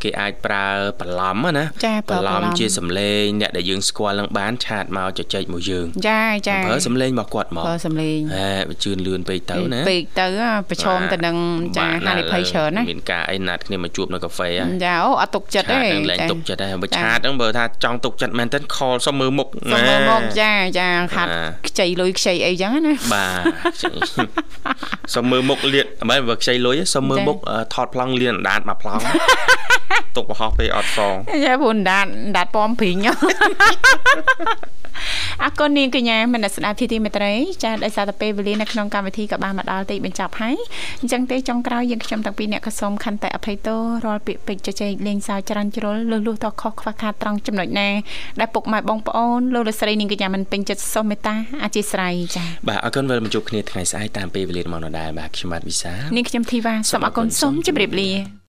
[0.03, 0.67] គេអាចប្រើ
[0.99, 10.27] បន្លំណាចាប្រើបន្លំជាសំឡេងអ្នកដែលយើងស្គាល់នឹងបានឆាតមកជជែកមួយយើងចាចាប្រើសំឡេងរបស់គាត់មកប្រើសំលេងហេវាជឿនលឿនពេកទៅណាពេកទៅ
[10.69, 11.35] ប្រឈមទៅនឹង
[11.77, 23.83] ចាបាទហានិភ័យច្រើនណាមានការអីណាត់គ្នាមកជួបនៅកាហ្វេហ៎ចាអូអត់ទុកចិត្តឆាទេតនឹងលែងទុកចិត្តដែរបើចាឆាតហ្នឹងបើថាចង់ទុកចិត្តមែនទែនខលសុំមើលមុខសុំមើលមកចាចាខាត់បាទខ្ចីលុយខ្ចីអីចឹងណាបាទ
[25.15, 29.01] សុំមើលមុខលៀនមិនបើខ្ចីលុយទេសុំមើលចាមុខអឺថតប្លង់លៀនអណ្ដាតមកប្លង់
[30.17, 31.15] ទុកប្រហោះពេកអត់សង
[31.45, 32.07] ចាព្រោះដាត
[32.37, 32.97] ដាតពំព្រីង
[35.43, 40.55] អរគុណនាងកញ្ញាមនស្សស្ដាប់ធីទីមេត្រីចាដោយសារតែពេលវេលានៅក្នុងកម្មវិធីក៏បានមកដល់ទីបញ្ចប់ហើយ
[41.01, 47.89] អញ្ចឹងទេចុងក្រោយយើងខ្ញុំទាំងពីរអ្នកក៏សូមខន្តិអភ័យទោសរាល់ពាក្យពេចន៍ជជែកលេងសើចច្រើនជ្រុលលឺលុះតខុសខ្វះខាតត្រង់ចំណុចណា
[48.39, 58.37] ដែលពុកម៉ែបងប្អូនលោកលោកស្រីនាងកញ្ញាមិនពេញចិត្តសូមមេត្តាអធិស្ឋានចាបាទអរគុណវិលមកជួបគ្នាថ្ងៃស្អែកតាមពេលវេលារបស់នៅដែរបាទខ្ញុំបាទវិសាលនាងខ្ញុំធីវ៉ាសូមអរគុណសូមជម្រាបលា